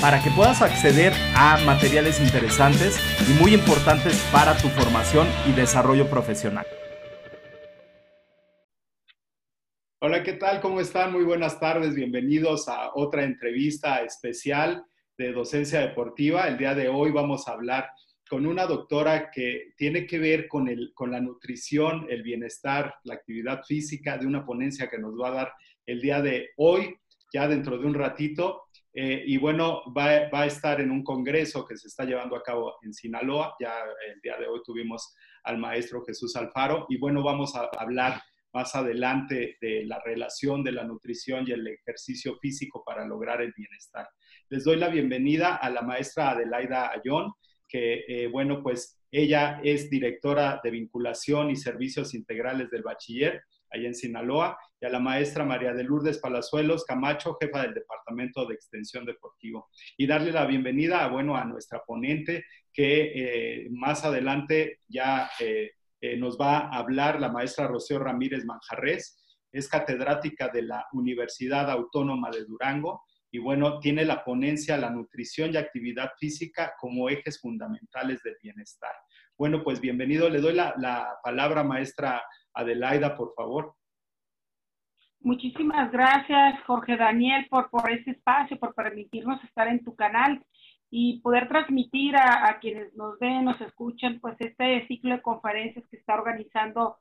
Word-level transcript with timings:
para 0.00 0.22
que 0.22 0.30
puedas 0.30 0.62
acceder 0.62 1.12
a 1.34 1.58
materiales 1.64 2.20
interesantes 2.20 2.98
y 3.28 3.32
muy 3.40 3.54
importantes 3.54 4.20
para 4.32 4.56
tu 4.56 4.68
formación 4.68 5.28
y 5.46 5.52
desarrollo 5.52 6.08
profesional. 6.08 6.66
Hola, 10.00 10.24
¿qué 10.24 10.32
tal? 10.32 10.60
¿Cómo 10.60 10.80
están? 10.80 11.12
Muy 11.12 11.22
buenas 11.22 11.60
tardes. 11.60 11.94
Bienvenidos 11.94 12.68
a 12.68 12.90
otra 12.94 13.22
entrevista 13.22 14.02
especial 14.02 14.84
de 15.16 15.32
Docencia 15.32 15.80
Deportiva. 15.80 16.48
El 16.48 16.58
día 16.58 16.74
de 16.74 16.88
hoy 16.88 17.12
vamos 17.12 17.46
a 17.46 17.52
hablar 17.52 17.88
con 18.28 18.46
una 18.46 18.66
doctora 18.66 19.30
que 19.30 19.74
tiene 19.76 20.06
que 20.06 20.18
ver 20.18 20.48
con, 20.48 20.66
el, 20.66 20.92
con 20.94 21.10
la 21.10 21.20
nutrición, 21.20 22.06
el 22.08 22.22
bienestar, 22.22 22.94
la 23.04 23.14
actividad 23.14 23.62
física, 23.62 24.16
de 24.18 24.26
una 24.26 24.44
ponencia 24.44 24.88
que 24.88 24.98
nos 24.98 25.12
va 25.20 25.28
a 25.28 25.34
dar 25.34 25.52
el 25.86 26.00
día 26.00 26.22
de 26.22 26.48
hoy, 26.56 26.96
ya 27.32 27.46
dentro 27.46 27.78
de 27.78 27.86
un 27.86 27.94
ratito. 27.94 28.61
Eh, 28.94 29.24
y 29.26 29.38
bueno, 29.38 29.82
va, 29.96 30.28
va, 30.28 30.42
a 30.42 30.46
estar 30.46 30.80
en 30.80 30.90
un 30.90 31.02
congreso 31.02 31.64
que 31.66 31.76
se 31.76 31.88
está 31.88 32.04
llevando 32.04 32.36
a 32.36 32.42
cabo 32.42 32.76
en 32.82 32.92
Sinaloa. 32.92 33.54
Ya 33.58 33.72
el 34.12 34.20
día 34.20 34.36
de 34.38 34.46
hoy 34.46 34.60
tuvimos 34.64 35.14
al 35.44 35.58
maestro 35.58 36.04
Jesús 36.04 36.36
Alfaro. 36.36 36.86
Y 36.88 36.98
bueno, 36.98 37.22
vamos 37.22 37.54
a 37.56 37.70
hablar 37.78 38.20
más 38.52 38.74
adelante 38.74 39.56
de 39.60 39.84
la 39.86 39.98
relación 40.04 40.62
de 40.62 40.72
la 40.72 40.84
nutrición 40.84 41.44
y 41.46 41.52
el 41.52 41.66
ejercicio 41.66 42.36
físico 42.38 42.82
para 42.84 43.06
lograr 43.06 43.40
el 43.40 43.52
bienestar. 43.56 44.08
Les 44.50 44.64
doy 44.64 44.76
la 44.76 44.88
bienvenida 44.88 45.56
a 45.56 45.70
la 45.70 45.82
maestra 45.82 46.30
Adelaida 46.30 46.90
Ayón 46.90 47.32
que, 47.66 48.04
eh, 48.06 48.26
bueno, 48.26 48.62
pues 48.62 48.98
ella 49.10 49.60
es 49.64 49.88
directora 49.88 50.60
de 50.62 50.70
vinculación 50.70 51.50
y 51.50 51.56
servicios 51.56 52.14
integrales 52.14 52.70
del 52.70 52.82
bachiller 52.82 53.42
allá 53.72 53.88
en 53.88 53.94
Sinaloa, 53.94 54.58
y 54.80 54.86
a 54.86 54.90
la 54.90 54.98
maestra 54.98 55.44
María 55.44 55.72
de 55.72 55.84
Lourdes 55.84 56.18
Palazuelos 56.18 56.84
Camacho, 56.84 57.36
jefa 57.40 57.62
del 57.62 57.74
Departamento 57.74 58.46
de 58.46 58.54
Extensión 58.54 59.04
Deportivo. 59.04 59.68
Y 59.96 60.06
darle 60.06 60.32
la 60.32 60.46
bienvenida, 60.46 61.06
bueno, 61.08 61.36
a 61.36 61.44
nuestra 61.44 61.82
ponente, 61.84 62.44
que 62.72 63.12
eh, 63.14 63.68
más 63.70 64.04
adelante 64.04 64.80
ya 64.88 65.30
eh, 65.40 65.72
nos 66.18 66.36
va 66.38 66.58
a 66.58 66.78
hablar 66.78 67.20
la 67.20 67.30
maestra 67.30 67.68
Rocío 67.68 67.98
Ramírez 67.98 68.44
Manjarres, 68.44 69.18
es 69.52 69.68
catedrática 69.68 70.48
de 70.48 70.62
la 70.62 70.86
Universidad 70.92 71.70
Autónoma 71.70 72.30
de 72.30 72.44
Durango, 72.44 73.02
y 73.34 73.38
bueno, 73.38 73.80
tiene 73.80 74.04
la 74.04 74.24
ponencia 74.24 74.76
la 74.76 74.90
nutrición 74.90 75.52
y 75.52 75.56
actividad 75.56 76.10
física 76.18 76.74
como 76.78 77.08
ejes 77.08 77.40
fundamentales 77.40 78.22
del 78.22 78.36
bienestar. 78.42 78.92
Bueno, 79.38 79.64
pues 79.64 79.80
bienvenido. 79.80 80.28
Le 80.28 80.42
doy 80.42 80.52
la, 80.52 81.18
palabra, 81.24 81.64
maestra 81.64 82.22
Adelaida, 82.54 83.16
por 83.16 83.34
favor. 83.34 83.74
Muchísimas 85.20 85.92
gracias, 85.92 86.60
Jorge 86.66 86.96
Daniel, 86.96 87.46
por, 87.48 87.70
por 87.70 87.90
este 87.90 88.10
espacio, 88.10 88.58
por 88.58 88.74
permitirnos 88.74 89.42
estar 89.44 89.68
en 89.68 89.84
tu 89.84 89.94
canal 89.94 90.44
y 90.90 91.20
poder 91.20 91.48
transmitir 91.48 92.14
a, 92.16 92.58
quienes 92.60 92.94
nos 92.94 93.18
ven, 93.18 93.46
nos 93.46 93.58
escuchan, 93.62 94.18
pues 94.20 94.36
este 94.40 94.86
ciclo 94.88 95.14
de 95.14 95.22
conferencias 95.22 95.86
que 95.88 95.96
está 95.96 96.14
organizando 96.14 96.98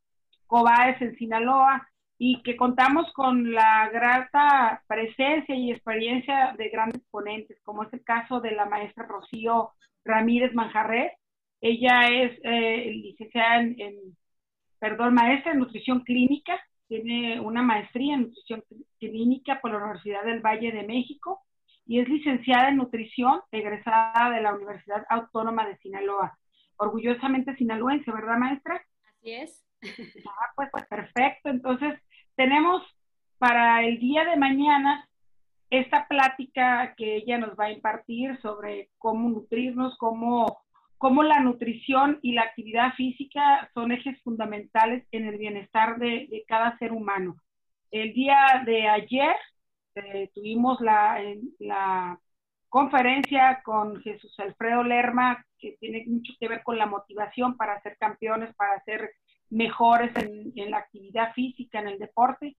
COBAES 0.47 1.01
en 1.01 1.15
Sinaloa 1.17 1.85
y 2.17 2.41
que 2.43 2.55
contamos 2.55 3.11
con 3.11 3.51
la 3.51 3.89
grata 3.89 4.81
presencia 4.87 5.55
y 5.55 5.71
experiencia 5.71 6.55
de 6.57 6.69
grandes 6.69 7.01
ponentes, 7.11 7.59
como 7.63 7.83
es 7.83 7.91
el 7.91 8.03
caso 8.03 8.39
de 8.39 8.51
la 8.51 8.65
maestra 8.65 9.05
Rocío 9.07 9.71
Ramírez 10.05 10.53
Manjarres. 10.53 11.11
Ella 11.59 12.07
es 12.07 12.39
eh, 12.43 12.91
licenciada 12.93 13.61
en, 13.61 14.15
perdón, 14.81 15.13
maestra 15.13 15.51
en 15.51 15.59
nutrición 15.59 15.99
clínica, 15.99 16.59
tiene 16.87 17.39
una 17.39 17.61
maestría 17.61 18.15
en 18.15 18.21
nutrición 18.23 18.63
clínica 18.99 19.61
por 19.61 19.71
la 19.71 19.77
Universidad 19.77 20.23
del 20.23 20.41
Valle 20.41 20.71
de 20.71 20.87
México 20.87 21.43
y 21.85 21.99
es 21.99 22.09
licenciada 22.09 22.69
en 22.69 22.77
nutrición, 22.77 23.41
egresada 23.51 24.31
de 24.31 24.41
la 24.41 24.55
Universidad 24.55 25.05
Autónoma 25.07 25.67
de 25.67 25.77
Sinaloa. 25.77 26.35
Orgullosamente 26.77 27.55
sinaloense, 27.57 28.11
¿verdad, 28.11 28.37
maestra? 28.37 28.81
Así 29.07 29.31
es. 29.31 29.63
Ah, 30.27 30.51
pues, 30.55 30.69
pues 30.71 30.87
perfecto. 30.87 31.49
Entonces, 31.49 31.99
tenemos 32.35 32.83
para 33.37 33.83
el 33.83 33.99
día 33.99 34.25
de 34.25 34.35
mañana 34.35 35.07
esta 35.69 36.07
plática 36.07 36.95
que 36.95 37.17
ella 37.17 37.37
nos 37.37 37.57
va 37.57 37.65
a 37.65 37.71
impartir 37.71 38.39
sobre 38.41 38.89
cómo 38.97 39.29
nutrirnos, 39.29 39.95
cómo, 39.97 40.63
cómo 41.01 41.23
la 41.23 41.39
nutrición 41.39 42.19
y 42.21 42.33
la 42.33 42.43
actividad 42.43 42.93
física 42.93 43.71
son 43.73 43.91
ejes 43.91 44.21
fundamentales 44.21 45.03
en 45.11 45.25
el 45.25 45.39
bienestar 45.39 45.97
de, 45.97 46.45
cada 46.47 46.77
ser 46.77 46.91
humano. 46.91 47.37
El 47.89 48.13
día 48.13 48.61
de 48.67 48.87
ayer 48.87 49.35
eh, 49.95 50.29
tuvimos 50.35 50.79
la, 50.79 51.19
la 51.57 52.19
conferencia 52.69 53.63
con 53.63 53.99
Jesús 54.01 54.31
Alfredo 54.39 54.83
Lerma, 54.83 55.43
que 55.57 55.75
tiene 55.79 56.05
mucho 56.05 56.33
que 56.39 56.47
ver 56.47 56.61
con 56.61 56.77
la 56.77 56.85
motivación 56.85 57.57
para 57.57 57.81
ser 57.81 57.97
campeones, 57.97 58.53
para 58.53 58.79
ser 58.83 59.09
mejores 59.49 60.11
en, 60.15 60.69
la 60.69 60.77
actividad 60.77 61.33
física, 61.33 61.79
en 61.79 61.87
el 61.87 61.97
deporte. 61.97 62.55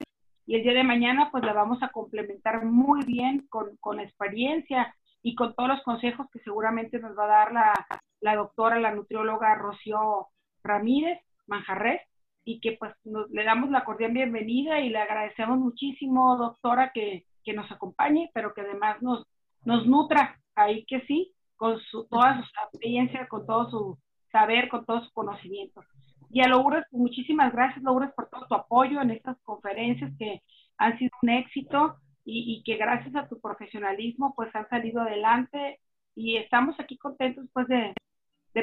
Y 0.46 0.56
el 0.56 0.64
día 0.64 0.74
de 0.74 0.82
mañana, 0.82 1.28
pues 1.30 1.44
la 1.44 1.52
vamos 1.52 1.80
a 1.84 1.90
complementar 1.90 2.64
muy 2.64 3.04
bien 3.04 3.46
con, 3.48 3.76
con 3.76 4.00
experiencia 4.00 4.92
y 5.22 5.34
con 5.34 5.54
todos 5.54 5.68
los 5.68 5.82
consejos 5.82 6.26
que 6.32 6.40
seguramente 6.40 6.98
nos 6.98 7.16
va 7.16 7.24
a 7.24 7.28
dar 7.28 7.52
la, 7.52 7.72
la 8.20 8.36
doctora, 8.36 8.78
la 8.80 8.94
nutrióloga 8.94 9.54
Rocío 9.54 10.28
Ramírez 10.62 11.20
Manjarres, 11.46 12.02
y 12.44 12.60
que 12.60 12.76
pues 12.78 12.92
le 13.04 13.44
damos 13.44 13.70
la 13.70 13.84
cordial 13.84 14.12
bienvenida 14.12 14.80
y 14.80 14.88
le 14.88 14.98
agradecemos 14.98 15.58
muchísimo, 15.58 16.36
doctora, 16.36 16.90
que, 16.92 17.24
que 17.44 17.52
nos 17.52 17.70
acompañe, 17.70 18.30
pero 18.34 18.52
que 18.52 18.62
además 18.62 19.00
nos, 19.00 19.26
nos 19.64 19.86
nutra 19.86 20.40
ahí 20.54 20.84
que 20.86 21.02
sí, 21.02 21.32
con 21.56 21.78
su, 21.78 22.04
toda 22.08 22.42
su 22.42 22.50
experiencia, 22.64 23.28
con 23.28 23.46
todo 23.46 23.70
su 23.70 23.98
saber, 24.32 24.68
con 24.68 24.84
todo 24.84 25.04
su 25.04 25.12
conocimiento. 25.12 25.82
Y 26.30 26.40
a 26.40 26.48
Lourdes, 26.48 26.84
pues, 26.90 27.00
muchísimas 27.00 27.52
gracias, 27.52 27.84
Lourdes, 27.84 28.12
por 28.14 28.28
todo 28.28 28.46
tu 28.48 28.54
apoyo 28.54 29.00
en 29.00 29.10
estas 29.10 29.38
conferencias 29.42 30.10
que 30.18 30.40
han 30.78 30.98
sido 30.98 31.10
un 31.22 31.28
éxito 31.28 31.96
y, 32.24 32.62
que 32.64 32.76
gracias 32.76 33.14
a 33.16 33.28
tu 33.28 33.40
profesionalismo, 33.40 34.34
pues 34.34 34.54
han 34.54 34.68
salido 34.68 35.02
adelante 35.02 35.80
y 36.14 36.36
estamos 36.36 36.78
aquí 36.78 36.96
contentos, 36.96 37.46
pues, 37.52 37.66
de, 37.68 37.94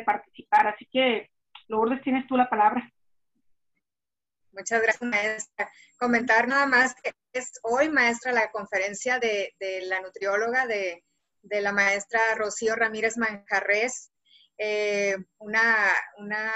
participar. 0.06 0.68
Así 0.68 0.86
que, 0.92 1.30
Lourdes, 1.68 2.02
tienes 2.02 2.28
tú 2.28 2.38
la 2.38 2.50
palabra. 2.50 2.90
Muchas 4.52 4.82
gracias, 4.82 5.10
maestra. 5.10 5.70
Comentar 5.98 6.48
nada 6.48 6.66
más 6.66 6.96
que 6.96 7.12
es 7.34 7.60
hoy, 7.64 7.90
maestra, 7.90 8.32
la 8.32 8.52
conferencia 8.52 9.20
de, 9.20 9.54
la 9.88 10.02
nutrióloga 10.02 10.66
de, 10.68 11.04
la 11.42 11.72
maestra 11.72 12.20
Rocío 12.36 12.76
Ramírez 12.76 13.18
Manjarres, 13.18 14.12
eh, 14.58 15.16
una, 15.38 15.66
una 16.18 16.52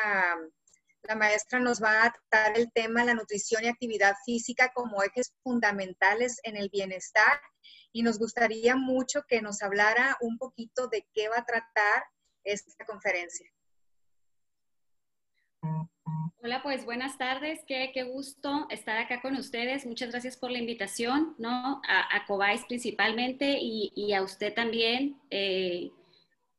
la 1.08 1.16
maestra 1.16 1.60
nos 1.60 1.82
va 1.82 2.06
a 2.06 2.12
tratar 2.12 2.58
el 2.58 2.72
tema 2.72 3.04
la 3.04 3.14
nutrición 3.14 3.64
y 3.64 3.68
actividad 3.68 4.16
física 4.26 4.72
como 4.74 5.04
ejes 5.04 5.34
fundamentales 5.44 6.40
en 6.44 6.56
el 6.56 6.70
bienestar 6.70 7.42
y 7.92 8.04
nos 8.04 8.18
gustaría 8.18 8.76
mucho 8.76 9.24
que 9.28 9.42
nos 9.42 9.62
hablara 9.62 10.18
un 10.22 10.38
poquito 10.38 10.88
de 10.88 11.06
qué 11.14 11.28
va 11.30 11.40
a 11.40 11.46
tratar 11.46 12.04
esta 12.44 12.86
conferencia. 12.86 13.50
Hola, 16.42 16.62
pues 16.62 16.84
buenas 16.84 17.18
tardes, 17.18 17.62
qué, 17.66 17.92
qué, 17.94 18.04
gusto 18.04 18.68
estar 18.70 18.98
acá 18.98 19.22
con 19.22 19.36
ustedes. 19.36 19.86
Muchas 19.86 20.12
gracias 20.12 20.36
por 20.36 20.52
la 20.52 20.58
invitación, 20.58 21.36
¿no? 21.38 21.82
A, 21.88 22.16
a 22.16 22.26
Cobais 22.26 22.66
principalmente 22.66 23.60
y, 23.62 23.94
y, 23.96 24.12
a 24.14 24.22
usted 24.22 24.54
también, 24.54 25.22
eh, 25.30 25.90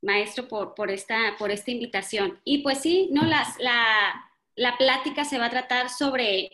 maestro, 0.00 0.49
por, 0.49 0.75
por, 0.75 0.91
esta, 0.91 1.37
por 1.38 1.50
esta 1.50 1.70
invitación. 1.70 2.41
Y 2.44 2.62
pues 2.62 2.79
sí, 2.79 3.11
¿no? 3.12 3.25
Las, 3.25 3.58
la, 3.58 4.25
la 4.56 4.77
plática 4.77 5.25
se 5.25 5.39
va 5.39 5.47
a 5.47 5.51
tratar 5.51 5.91
sobre 5.91 6.51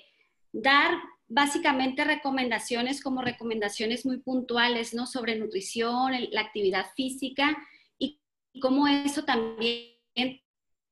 dar 0.53 0.95
básicamente 1.29 2.05
recomendaciones 2.05 3.03
como 3.03 3.23
recomendaciones 3.23 4.05
muy 4.05 4.19
puntuales, 4.19 4.95
¿no? 4.95 5.07
Sobre 5.07 5.37
nutrición, 5.37 6.13
la 6.33 6.41
actividad 6.41 6.87
física 6.97 7.57
y 7.99 8.21
cómo 8.61 8.89
eso 8.89 9.25
también 9.25 10.41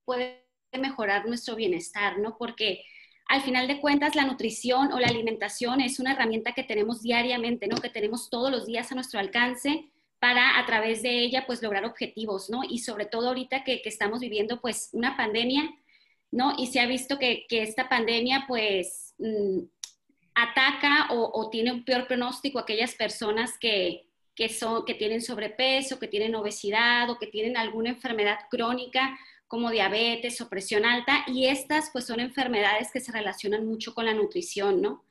puede 0.05 0.45
mejorar 0.79 1.27
nuestro 1.27 1.57
bienestar, 1.57 2.19
¿no? 2.19 2.37
Porque 2.39 2.85
al 3.29 3.43
final 3.43 3.69
de 3.69 3.81
cuentas 3.81 4.15
la 4.15 4.25
nutrición 4.25 4.93
o 4.93 4.99
la 4.99 5.09
alimentación 5.09 5.81
es 5.81 6.01
una 6.01 6.13
herramienta 6.13 6.53
que 6.53 6.63
tenemos 6.63 7.03
diariamente, 7.03 7.67
¿no? 7.67 7.77
Que 7.77 7.91
tenemos 7.91 8.31
todos 8.31 8.51
los 8.51 8.67
días 8.67 8.91
a 8.91 8.95
nuestro 8.95 9.21
alcance 9.21 9.91
para 10.19 10.59
a 10.59 10.67
través 10.67 11.03
de 11.03 11.21
ella 11.21 11.45
pues 11.47 11.63
lograr 11.63 11.85
objetivos, 11.85 12.49
¿no? 12.51 12.63
Y 12.69 12.79
sobre 12.79 13.07
todo 13.07 13.29
ahorita 13.29 13.65
que, 13.65 13.83
estamos 13.85 14.21
viviendo 14.21 14.61
pues 14.61 14.91
una 14.93 15.17
pandemia, 15.17 15.71
¿no? 16.31 16.55
Y 16.59 16.67
se 16.69 16.81
ha 16.81 16.87
visto 16.87 17.19
que, 17.19 17.47
esta 17.51 17.89
pandemia 17.89 18.45
pues 18.47 19.15
mm, 19.19 19.61
ataca 20.35 21.09
o, 21.11 21.51
tiene 21.51 21.73
un 21.73 21.85
peor 21.85 22.07
pronóstico 22.07 22.59
a 22.59 22.63
aquellas 22.63 22.95
personas 22.95 23.59
que, 23.59 24.07
que, 24.35 24.49
son, 24.49 24.85
que 24.85 24.95
tienen 24.95 25.21
sobrepeso, 25.21 25.99
que 25.99 26.09
tienen 26.09 26.35
obesidad 26.35 27.11
o 27.11 27.19
que 27.19 27.27
tienen 27.27 27.57
alguna 27.57 27.91
enfermedad 27.91 28.39
crónica 28.51 29.19
como 29.49 29.71
diabetes 29.71 30.41
o 30.43 30.49
presión 30.49 30.85
alta, 30.85 31.25
y 31.27 31.47
estas 31.47 31.89
pues 31.91 32.07
son 32.07 32.21
enfermedades 32.21 32.91
que 32.93 33.01
se 33.01 33.13
relacionan 33.13 33.67
mucho 33.67 33.95
con 33.95 34.05
la 34.05 34.13
nutrición, 34.13 34.83
¿no? 34.83 35.05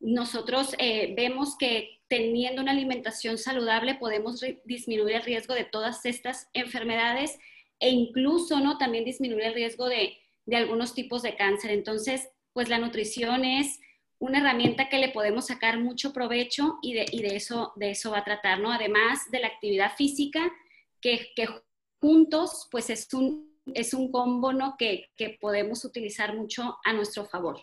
Nosotros 0.00 0.74
eh, 0.78 1.14
vemos 1.16 1.56
que 1.56 2.00
teniendo 2.08 2.60
una 2.62 2.72
alimentación 2.72 3.38
saludable 3.38 3.94
podemos 3.94 4.44
disminuir 4.64 5.16
el 5.16 5.22
riesgo 5.22 5.54
de 5.54 5.64
todas 5.64 6.04
estas 6.04 6.48
enfermedades 6.52 7.38
e 7.78 7.90
incluso, 7.90 8.60
¿no? 8.60 8.76
También 8.76 9.04
disminuir 9.04 9.44
el 9.44 9.54
riesgo 9.54 9.88
de, 9.88 10.18
de 10.46 10.56
algunos 10.56 10.94
tipos 10.94 11.22
de 11.22 11.36
cáncer. 11.36 11.70
Entonces, 11.70 12.28
pues 12.52 12.68
la 12.68 12.78
nutrición 12.78 13.44
es 13.44 13.78
una 14.18 14.38
herramienta 14.38 14.88
que 14.88 14.98
le 14.98 15.10
podemos 15.10 15.46
sacar 15.46 15.78
mucho 15.78 16.12
provecho 16.12 16.78
y 16.80 16.94
de, 16.94 17.04
y 17.10 17.20
de, 17.20 17.36
eso, 17.36 17.72
de 17.76 17.90
eso 17.90 18.12
va 18.12 18.18
a 18.18 18.24
tratar, 18.24 18.60
¿no? 18.60 18.72
Además 18.72 19.30
de 19.30 19.40
la 19.40 19.48
actividad 19.48 19.94
física, 19.94 20.50
que, 21.02 21.32
que 21.36 21.46
juntos, 22.00 22.68
pues 22.70 22.88
es 22.88 23.12
un, 23.12 23.56
es 23.74 23.94
un 23.94 24.10
combo 24.10 24.52
que, 24.78 25.08
podemos 25.40 25.84
utilizar 25.84 26.34
mucho 26.34 26.78
a 26.84 26.92
nuestro 26.92 27.24
favor. 27.26 27.60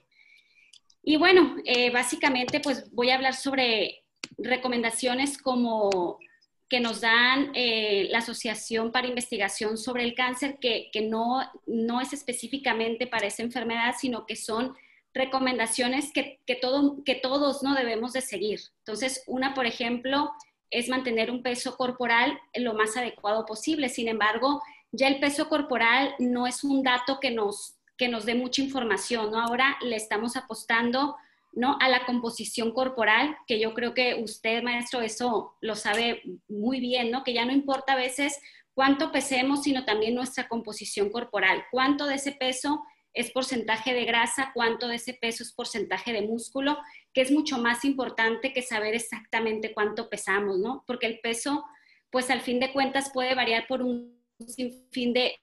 Y 1.01 1.17
bueno, 1.17 1.55
eh, 1.65 1.91
básicamente 1.91 2.59
pues 2.59 2.89
voy 2.91 3.09
a 3.09 3.15
hablar 3.15 3.35
sobre 3.35 4.03
recomendaciones 4.37 5.37
como 5.37 6.19
que 6.69 6.79
nos 6.79 7.01
dan 7.01 7.51
eh, 7.53 8.07
la 8.09 8.19
Asociación 8.19 8.91
para 8.91 9.07
Investigación 9.07 9.77
sobre 9.77 10.03
el 10.03 10.15
Cáncer, 10.15 10.57
que, 10.59 10.89
no, 11.07 11.41
no 11.67 12.01
es 12.01 12.13
específicamente 12.13 13.07
para 13.07 13.27
esa 13.27 13.43
enfermedad, 13.43 13.95
sino 13.97 14.25
que 14.25 14.35
son 14.35 14.75
recomendaciones 15.13 16.11
que, 16.11 16.39
todo, 16.59 17.03
que 17.03 17.15
todos 17.15 17.61
no 17.61 17.75
debemos 17.75 18.13
de 18.13 18.21
seguir. 18.21 18.59
Entonces, 18.79 19.23
una, 19.27 19.53
por 19.53 19.65
ejemplo, 19.65 20.31
es 20.71 20.89
mantener 20.89 21.29
un 21.29 21.43
peso 21.43 21.77
corporal 21.77 22.39
lo 22.55 22.73
más 22.73 22.97
adecuado 22.97 23.45
posible. 23.45 23.89
Sin 23.89 24.07
embargo, 24.07 24.61
ya 24.91 25.07
el 25.07 25.19
peso 25.19 25.49
corporal 25.49 26.15
no 26.17 26.47
es 26.47 26.63
un 26.63 26.81
dato 26.81 27.19
que 27.19 27.29
nos, 27.29 27.75
que 27.97 28.07
nos 28.07 28.25
dé 28.25 28.33
mucha 28.33 28.61
información, 28.61 29.31
¿no? 29.31 29.39
Ahora 29.39 29.77
le 29.81 29.95
estamos 29.95 30.35
apostando, 30.35 31.15
¿no? 31.53 31.77
A 31.79 31.89
la 31.89 32.05
composición 32.05 32.71
corporal, 32.71 33.37
que 33.47 33.59
yo 33.59 33.73
creo 33.73 33.93
que 33.93 34.15
usted, 34.15 34.63
maestro, 34.63 35.01
eso 35.01 35.55
lo 35.61 35.75
sabe 35.75 36.21
muy 36.47 36.79
bien, 36.79 37.11
¿no? 37.11 37.23
Que 37.23 37.33
ya 37.33 37.45
no 37.45 37.51
importa 37.51 37.93
a 37.93 37.97
veces 37.97 38.39
cuánto 38.73 39.11
pesemos, 39.11 39.63
sino 39.63 39.85
también 39.85 40.15
nuestra 40.15 40.47
composición 40.47 41.09
corporal, 41.09 41.63
cuánto 41.71 42.07
de 42.07 42.15
ese 42.15 42.31
peso 42.31 42.83
es 43.13 43.31
porcentaje 43.31 43.93
de 43.93 44.05
grasa, 44.05 44.51
cuánto 44.55 44.87
de 44.87 44.95
ese 44.95 45.13
peso 45.13 45.43
es 45.43 45.53
porcentaje 45.53 46.11
de 46.11 46.23
músculo, 46.23 46.79
que 47.13 47.21
es 47.21 47.31
mucho 47.31 47.59
más 47.59 47.85
importante 47.85 48.53
que 48.53 48.63
saber 48.63 48.95
exactamente 48.95 49.73
cuánto 49.73 50.09
pesamos, 50.09 50.57
¿no? 50.57 50.83
Porque 50.87 51.05
el 51.05 51.19
peso, 51.19 51.63
pues 52.09 52.31
al 52.31 52.41
fin 52.41 52.59
de 52.59 52.73
cuentas 52.73 53.11
puede 53.13 53.35
variar 53.35 53.67
por 53.67 53.83
un 53.83 54.19
sin 54.47 54.89
fin 54.91 55.13
de, 55.13 55.39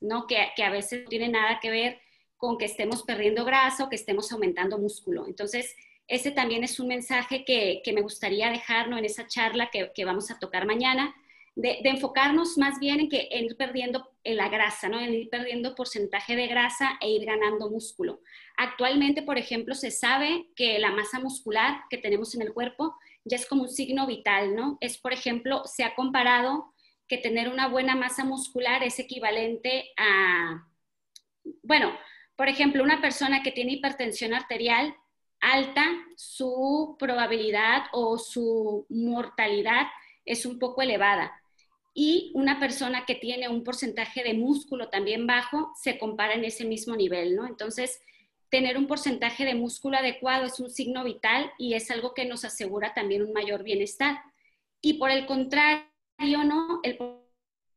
¿no? 0.00 0.26
Que, 0.28 0.36
que, 0.54 0.62
a 0.62 0.70
veces 0.70 1.02
no 1.02 1.08
tiene 1.08 1.28
nada 1.28 1.58
que 1.60 1.70
ver 1.70 2.00
con 2.44 2.58
que 2.58 2.66
estemos 2.66 3.02
perdiendo 3.02 3.42
grasa 3.46 3.84
o 3.84 3.88
que 3.88 3.96
estemos 3.96 4.30
aumentando 4.30 4.76
músculo. 4.76 5.26
Entonces, 5.26 5.74
ese 6.06 6.30
también 6.30 6.62
es 6.62 6.78
un 6.78 6.88
mensaje 6.88 7.42
que, 7.42 7.80
que 7.82 7.94
me 7.94 8.02
gustaría 8.02 8.50
dejarnos 8.50 8.98
en 8.98 9.06
esa 9.06 9.26
charla 9.26 9.70
que, 9.70 9.92
que 9.94 10.04
vamos 10.04 10.30
a 10.30 10.38
tocar 10.38 10.66
mañana, 10.66 11.14
de, 11.56 11.78
de, 11.82 11.88
enfocarnos 11.88 12.58
más 12.58 12.78
bien 12.80 13.00
en, 13.00 13.08
que, 13.08 13.28
en 13.30 13.46
ir 13.46 13.56
perdiendo 13.56 14.10
en 14.24 14.36
la 14.36 14.50
grasa, 14.50 14.90
¿no? 14.90 15.00
en 15.00 15.14
ir 15.14 15.30
perdiendo 15.30 15.74
porcentaje 15.74 16.36
de 16.36 16.46
grasa 16.46 16.98
e 17.00 17.08
ir 17.08 17.24
ganando 17.24 17.70
músculo. 17.70 18.20
Actualmente, 18.58 19.22
por 19.22 19.38
ejemplo, 19.38 19.74
se 19.74 19.90
sabe 19.90 20.48
que 20.54 20.78
la 20.78 20.90
masa 20.90 21.20
muscular 21.20 21.84
que 21.88 21.96
tenemos 21.96 22.34
en 22.34 22.42
el 22.42 22.52
cuerpo 22.52 22.94
ya 23.24 23.38
es 23.38 23.46
como 23.46 23.62
un 23.62 23.70
signo 23.70 24.06
vital, 24.06 24.54
¿no? 24.54 24.76
Es, 24.82 24.98
por 24.98 25.14
ejemplo, 25.14 25.62
se 25.64 25.84
ha 25.84 25.94
comparado 25.94 26.74
que 27.08 27.16
tener 27.16 27.48
una 27.48 27.68
buena 27.68 27.94
masa 27.94 28.24
muscular 28.24 28.82
es 28.82 28.98
equivalente 28.98 29.92
a, 29.96 30.66
bueno, 31.62 31.92
por 32.36 32.48
ejemplo, 32.48 32.82
una 32.82 33.00
persona 33.00 33.42
que 33.42 33.52
tiene 33.52 33.72
hipertensión 33.72 34.34
arterial 34.34 34.94
alta, 35.44 35.84
su 36.16 36.96
probabilidad 36.98 37.84
o 37.92 38.18
su 38.18 38.86
mortalidad 38.88 39.86
es 40.24 40.46
un 40.46 40.58
poco 40.58 40.82
elevada. 40.82 41.40
Y 41.92 42.32
una 42.34 42.58
persona 42.58 43.04
que 43.06 43.14
tiene 43.14 43.48
un 43.48 43.62
porcentaje 43.62 44.24
de 44.24 44.34
músculo 44.34 44.88
también 44.88 45.26
bajo 45.26 45.72
se 45.80 45.98
compara 45.98 46.34
en 46.34 46.44
ese 46.44 46.64
mismo 46.64 46.96
nivel, 46.96 47.36
¿no? 47.36 47.46
Entonces, 47.46 48.00
tener 48.48 48.78
un 48.78 48.86
porcentaje 48.86 49.44
de 49.44 49.54
músculo 49.54 49.98
adecuado 49.98 50.46
es 50.46 50.58
un 50.60 50.70
signo 50.70 51.04
vital 51.04 51.52
y 51.58 51.74
es 51.74 51.90
algo 51.90 52.14
que 52.14 52.24
nos 52.24 52.44
asegura 52.44 52.94
también 52.94 53.22
un 53.22 53.32
mayor 53.32 53.62
bienestar. 53.62 54.22
Y 54.80 54.94
por 54.94 55.10
el 55.10 55.26
contrario, 55.26 56.44
¿no? 56.44 56.80
El 56.82 56.98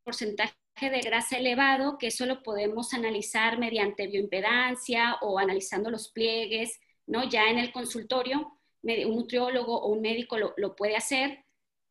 porcentaje 0.04 0.56
de 0.80 1.02
grasa 1.02 1.38
elevado, 1.38 1.98
que 1.98 2.08
eso 2.08 2.26
lo 2.26 2.44
podemos 2.44 2.94
analizar 2.94 3.58
mediante 3.58 4.08
bioimpedancia 4.08 5.18
o 5.22 5.40
analizando 5.40 5.90
los 5.90 6.10
pliegues, 6.10 6.80
¿no? 7.08 7.28
Ya 7.28 7.50
en 7.50 7.58
el 7.58 7.72
consultorio, 7.72 8.58
un 8.84 9.16
nutriólogo 9.16 9.82
o 9.82 9.92
un 9.92 10.02
médico 10.02 10.38
lo, 10.38 10.76
puede 10.76 10.96
hacer, 10.96 11.44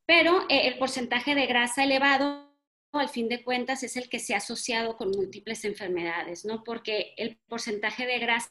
pero 0.06 0.42
eh, 0.48 0.68
el 0.68 0.78
porcentaje 0.78 1.34
de 1.34 1.46
grasa 1.46 1.84
elevado 1.84 2.46
al 2.92 3.08
fin 3.10 3.28
de 3.28 3.42
cuentas 3.42 3.82
es 3.82 3.96
el 3.96 4.08
que 4.08 4.20
se 4.20 4.32
ha 4.32 4.38
asociado 4.38 4.96
con 4.96 5.10
múltiples 5.10 5.64
enfermedades, 5.64 6.44
¿no? 6.46 6.64
Porque 6.64 7.12
el 7.18 7.36
porcentaje 7.48 8.06
de 8.06 8.18
grasa 8.18 8.50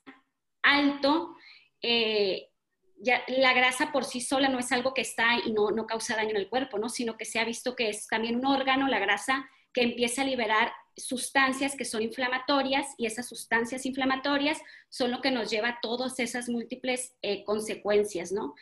alto, 0.62 1.36
eh, 1.82 2.50
ya, 2.98 3.24
la 3.28 3.54
grasa 3.54 3.92
por 3.92 4.04
sí 4.04 4.22
sola 4.22 4.50
no 4.50 4.60
es 4.60 4.72
algo 4.72 4.94
que 4.94 5.02
está 5.02 5.38
y 5.46 5.52
no, 5.52 5.72
no 5.72 5.88
causa 5.88 6.16
daño 6.16 6.32
en 6.32 6.38
el 6.38 6.50
cuerpo, 6.50 6.78
¿no? 6.78 6.90
sino 6.90 7.18
que 7.18 7.26
se 7.26 7.40
ha 7.40 7.46
visto 7.46 7.76
que 7.76 7.90
es 7.90 8.08
también 8.08 8.36
un 8.36 8.46
órgano, 8.46 8.88
la 8.88 9.00
grasa, 9.00 9.50
que 9.76 9.84
empieza 9.84 10.24
a 10.24 10.26
liberar 10.26 10.72
sustancias 10.98 11.76
que 11.76 11.86
son 11.86 12.02
inflamatorias 12.02 12.88
y 12.98 13.06
esas 13.06 13.28
sustancias 13.28 13.86
inflamatorias 13.86 14.60
son 14.90 15.12
lo 15.12 15.22
que 15.22 15.30
nos 15.30 15.52
lleva 15.52 15.70
a 15.70 15.80
todas 15.82 16.18
esas 16.20 16.50
múltiples 16.50 17.14
eh, 17.22 17.44
consecuencias, 17.44 18.32
¿no? 18.32 18.56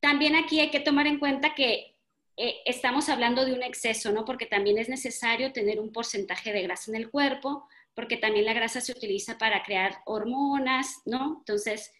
También 0.00 0.36
aquí 0.36 0.60
hay 0.60 0.70
que 0.70 0.80
tomar 0.80 1.08
en 1.08 1.18
cuenta 1.18 1.54
que 1.54 1.96
eh, 2.36 2.54
estamos 2.64 3.08
hablando 3.08 3.44
de 3.44 3.54
un 3.54 3.62
exceso, 3.62 4.12
¿no? 4.12 4.24
Porque 4.24 4.46
también 4.46 4.78
es 4.78 4.88
necesario 4.88 5.52
tener 5.52 5.80
un 5.80 5.92
porcentaje 5.92 6.52
de 6.52 6.62
grasa 6.62 6.92
en 6.92 6.96
el 6.96 7.10
cuerpo, 7.10 7.66
porque 7.94 8.16
también 8.16 8.44
la 8.44 8.52
grasa 8.52 8.80
se 8.80 8.92
utiliza 8.92 9.38
para 9.38 9.64
crear 9.64 9.98
hormonas, 10.04 11.00
¿no? 11.06 11.38
Entonces, 11.38 11.92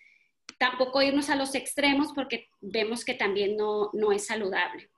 tampoco 0.59 1.03
irnos 1.03 1.31
a 1.31 1.37
los 1.37 1.55
extremos 1.57 2.13
porque 2.15 2.49
vemos 2.61 3.05
que 3.05 3.15
también 3.15 3.57
no, 3.57 3.91
no 3.93 4.13
es 4.13 4.27
saludable. 4.27 4.89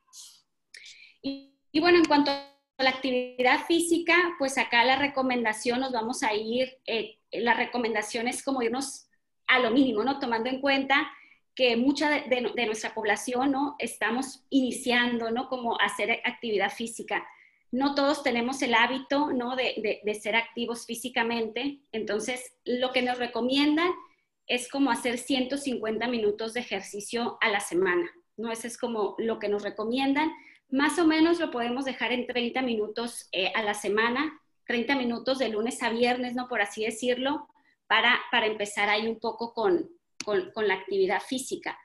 Y, 1.22 1.80
bueno, 1.80 1.98
en 1.98 2.04
cuanto 2.04 2.32
la 2.78 2.90
actividad 2.90 3.66
física, 3.66 4.16
pues 4.38 4.56
acá 4.58 4.84
la 4.84 4.96
recomendación 4.96 5.80
nos 5.80 5.92
vamos 5.92 6.22
a 6.22 6.34
ir, 6.34 6.78
eh, 6.86 7.18
la 7.32 7.54
recomendación 7.54 8.28
es 8.28 8.42
como 8.42 8.62
irnos 8.62 9.08
a 9.46 9.58
lo 9.58 9.70
mínimo, 9.70 10.04
¿no? 10.04 10.18
Tomando 10.18 10.48
en 10.48 10.60
cuenta 10.60 11.10
que 11.54 11.76
mucha 11.76 12.08
de, 12.08 12.20
de, 12.22 12.52
de 12.54 12.66
nuestra 12.66 12.94
población, 12.94 13.52
¿no? 13.52 13.74
Estamos 13.78 14.44
iniciando, 14.50 15.30
¿no? 15.30 15.48
Como 15.48 15.80
hacer 15.80 16.20
actividad 16.24 16.70
física 16.70 17.26
no 17.70 17.94
todos 17.94 18.22
tenemos 18.22 18.62
el 18.62 18.74
hábito 18.74 19.32
¿no? 19.32 19.54
de, 19.56 20.18
ser 20.20 20.36
activos 20.36 20.86
físicamente, 20.86 21.80
entonces 21.92 22.54
lo 22.64 22.92
que 22.92 23.02
nos 23.02 23.18
recomiendan 23.18 23.90
es 24.46 24.70
como 24.70 24.90
hacer 24.90 25.18
150 25.18 26.08
minutos 26.08 26.54
de 26.54 26.60
ejercicio 26.60 27.36
a 27.40 27.50
la 27.50 27.60
semana, 27.60 28.10
¿no? 28.38 28.50
Ese 28.50 28.68
es 28.68 28.78
como 28.78 29.14
lo 29.18 29.38
que 29.38 29.50
nos 29.50 29.62
recomiendan. 29.62 30.32
Más 30.70 30.98
o 30.98 31.06
menos 31.06 31.40
lo 31.40 31.50
podemos 31.50 31.84
dejar 31.84 32.12
en 32.12 32.26
30 32.26 32.62
minutos 32.62 33.28
eh, 33.32 33.52
a 33.54 33.62
la 33.62 33.74
semana, 33.74 34.40
30 34.66 34.96
minutos 34.96 35.38
de 35.38 35.48
lunes 35.48 35.82
a 35.82 35.90
viernes, 35.90 36.34
¿no? 36.34 36.48
Por 36.48 36.60
así 36.60 36.84
decirlo, 36.84 37.48
para, 37.86 38.18
para 38.30 38.46
empezar 38.46 38.88
ahí 38.88 39.06
un 39.06 39.18
poco 39.18 39.54
con, 39.54 39.88
con 40.24 40.68
la 40.68 40.74
actividad 40.74 41.20
física. 41.20 41.78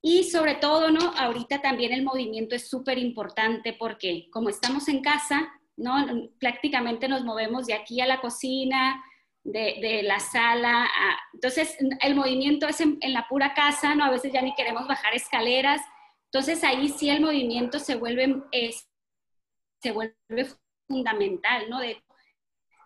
Y 0.00 0.24
sobre 0.24 0.54
todo, 0.54 0.90
¿no? 0.90 1.12
Ahorita 1.16 1.60
también 1.60 1.92
el 1.92 2.04
movimiento 2.04 2.54
es 2.54 2.68
súper 2.68 2.98
importante 2.98 3.72
porque 3.72 4.28
como 4.30 4.48
estamos 4.48 4.88
en 4.88 5.02
casa, 5.02 5.52
¿no? 5.76 5.94
Prácticamente 6.38 7.08
nos 7.08 7.24
movemos 7.24 7.66
de 7.66 7.74
aquí 7.74 8.00
a 8.00 8.06
la 8.06 8.20
cocina, 8.20 9.02
de, 9.44 10.02
la 10.02 10.20
sala. 10.20 10.88
entonces, 11.32 11.76
el 12.02 12.14
movimiento 12.14 12.68
es 12.68 12.80
en, 12.80 12.98
la 13.00 13.26
pura 13.28 13.54
casa, 13.54 13.94
¿no? 13.94 14.04
A 14.04 14.10
veces 14.10 14.32
ya 14.32 14.42
ni 14.42 14.54
queremos 14.54 14.86
bajar 14.86 15.14
escaleras. 15.14 15.80
Entonces, 16.32 16.62
ahí 16.62 16.88
sí 16.90 17.08
el 17.08 17.22
movimiento 17.22 17.78
se 17.78 17.96
vuelve, 17.96 18.42
se 19.80 19.92
vuelve 19.92 20.46
fundamental, 20.86 21.70
¿no? 21.70 21.80
De, 21.80 22.02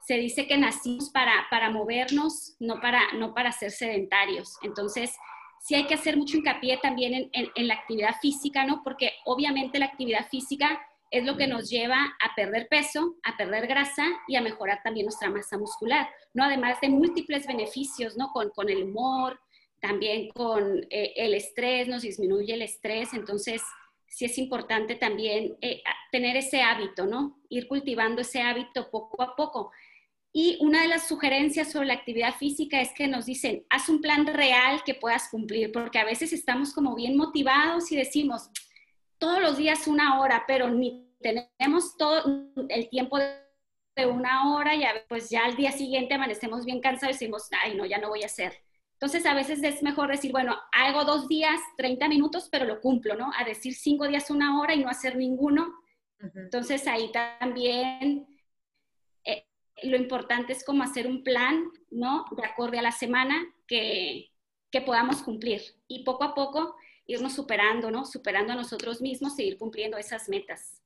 se 0.07 0.15
dice 0.15 0.47
que 0.47 0.59
nacimos 0.59 1.11
para, 1.11 1.47
para 1.51 1.71
movernos, 1.71 2.57
no 2.61 2.81
para, 2.81 3.13
no 3.15 3.35
para 3.35 3.53
ser 3.53 3.71
sedentarios. 3.71 4.57
Entonces, 4.63 5.15
sí 5.61 5.75
hay 5.75 5.87
que 5.87 5.95
hacer 5.95 6.17
mucho 6.17 6.37
hincapié 6.37 6.79
también 6.79 7.31
en, 7.33 7.51
en, 7.55 7.69
la 7.69 7.75
actividad 7.75 8.17
física, 8.21 8.65
¿no? 8.65 8.83
Porque 8.83 9.13
obviamente 9.25 9.79
la 9.79 9.87
actividad 9.87 10.29
física 10.29 10.81
es 11.11 11.25
lo 11.25 11.37
que 11.37 11.47
nos 11.47 11.69
lleva 11.69 12.17
a 12.21 12.35
perder 12.35 12.69
peso, 12.69 13.17
a 13.23 13.37
perder 13.37 13.67
grasa 13.67 14.05
y 14.27 14.37
a 14.37 14.41
mejorar 14.41 14.83
también 14.83 15.07
nuestra 15.07 15.31
masa 15.31 15.59
muscular, 15.59 16.09
¿no? 16.33 16.45
Además 16.45 16.81
de 16.81 16.89
múltiples 16.89 17.47
beneficios, 17.47 18.17
¿no? 18.17 18.31
Con, 18.33 18.51
con 18.51 18.71
el 18.71 18.85
humor, 18.85 19.39
también 19.83 20.31
con 20.31 20.87
eh, 20.91 21.13
el 21.17 21.35
estrés, 21.35 21.89
nos 21.89 22.03
disminuye 22.03 22.55
el 22.55 22.63
estrés, 22.63 23.13
entonces 23.15 23.61
sí 24.07 24.25
es 24.25 24.39
importante 24.39 24.95
también 24.95 25.57
eh, 25.61 25.83
tener 26.13 26.37
ese 26.37 26.63
hábito, 26.63 27.05
¿no? 27.05 27.41
Ir 27.49 27.67
cultivando 27.67 28.23
ese 28.23 28.41
hábito 28.41 28.91
poco 28.91 29.21
a 29.23 29.35
poco. 29.35 29.73
Y 30.33 30.57
una 30.61 30.83
de 30.83 30.89
las 30.89 31.09
sugerencias 31.09 31.73
sobre 31.73 31.89
la 31.89 31.95
actividad 31.95 32.35
física 32.37 32.81
es 32.81 32.95
que 32.95 33.09
nos 33.09 33.27
dicen, 33.27 33.67
haz 33.71 33.89
un 33.89 34.01
plan 34.01 34.25
real 34.27 34.83
que 34.85 34.95
puedas 34.95 35.29
cumplir, 35.29 35.73
porque 35.73 35.99
a 35.99 36.05
veces 36.05 36.33
estamos 36.33 36.73
como 36.73 36.95
bien 36.95 37.17
motivados 37.17 37.91
y 37.91 37.97
decimos, 37.97 38.51
todos 39.19 39.41
los 39.41 39.57
días 39.57 39.89
una 39.89 40.21
hora, 40.21 40.45
pero 40.47 40.71
ni 40.71 41.13
tenemos 41.21 41.97
todo 41.97 42.23
el 42.69 42.89
tiempo 42.89 43.19
de 43.19 44.07
una 44.07 44.55
hora 44.55 44.77
y 44.77 44.85
pues 45.09 45.29
ya 45.29 45.45
al 45.45 45.57
día 45.57 45.73
siguiente 45.73 46.15
amanecemos 46.15 46.65
bien 46.65 46.81
cansados 46.81 47.17
y 47.17 47.19
decimos, 47.19 47.49
ay, 47.63 47.75
no, 47.75 47.85
ya 47.85 47.99
no 47.99 48.09
voy 48.09 48.23
a 48.23 48.27
hacer. 48.27 48.63
Entonces, 49.03 49.27
a 49.27 49.35
veces 49.35 49.61
es 49.65 49.83
mejor 49.83 50.13
decir, 50.13 50.31
bueno, 50.31 50.57
hago 50.71 51.05
dos 51.05 51.27
días, 51.27 51.61
30 51.77 52.07
minutos, 52.07 52.49
pero 52.53 52.65
lo 52.67 52.81
cumplo, 52.81 53.17
¿no? 53.17 53.33
A 53.37 53.43
decir 53.43 53.75
cinco 53.75 54.07
días, 54.07 54.31
una 54.31 54.61
hora 54.61 54.77
y 54.77 54.85
no 54.85 54.89
hacer 54.89 55.17
ninguno. 55.17 55.75
Entonces, 56.37 56.87
ahí 56.87 57.11
también 57.11 58.29
eh, 59.25 59.49
lo 59.83 59.97
importante 59.97 60.53
es 60.53 60.65
como 60.65 60.85
hacer 60.85 61.09
un 61.09 61.25
plan, 61.25 61.65
¿no? 61.91 62.27
De 62.37 62.45
acorde 62.45 62.79
a 62.79 62.83
la 62.83 62.93
semana 62.93 63.45
que, 63.67 64.31
que 64.71 64.83
podamos 64.83 65.21
cumplir. 65.25 65.63
Y 65.89 66.05
poco 66.05 66.23
a 66.23 66.33
poco 66.37 66.77
irnos 67.05 67.33
superando, 67.33 67.91
¿no? 67.91 68.05
Superando 68.05 68.53
a 68.53 68.57
nosotros 68.57 69.01
mismos 69.01 69.37
e 69.37 69.43
ir 69.43 69.59
cumpliendo 69.59 69.97
esas 69.97 70.29
metas. 70.29 70.81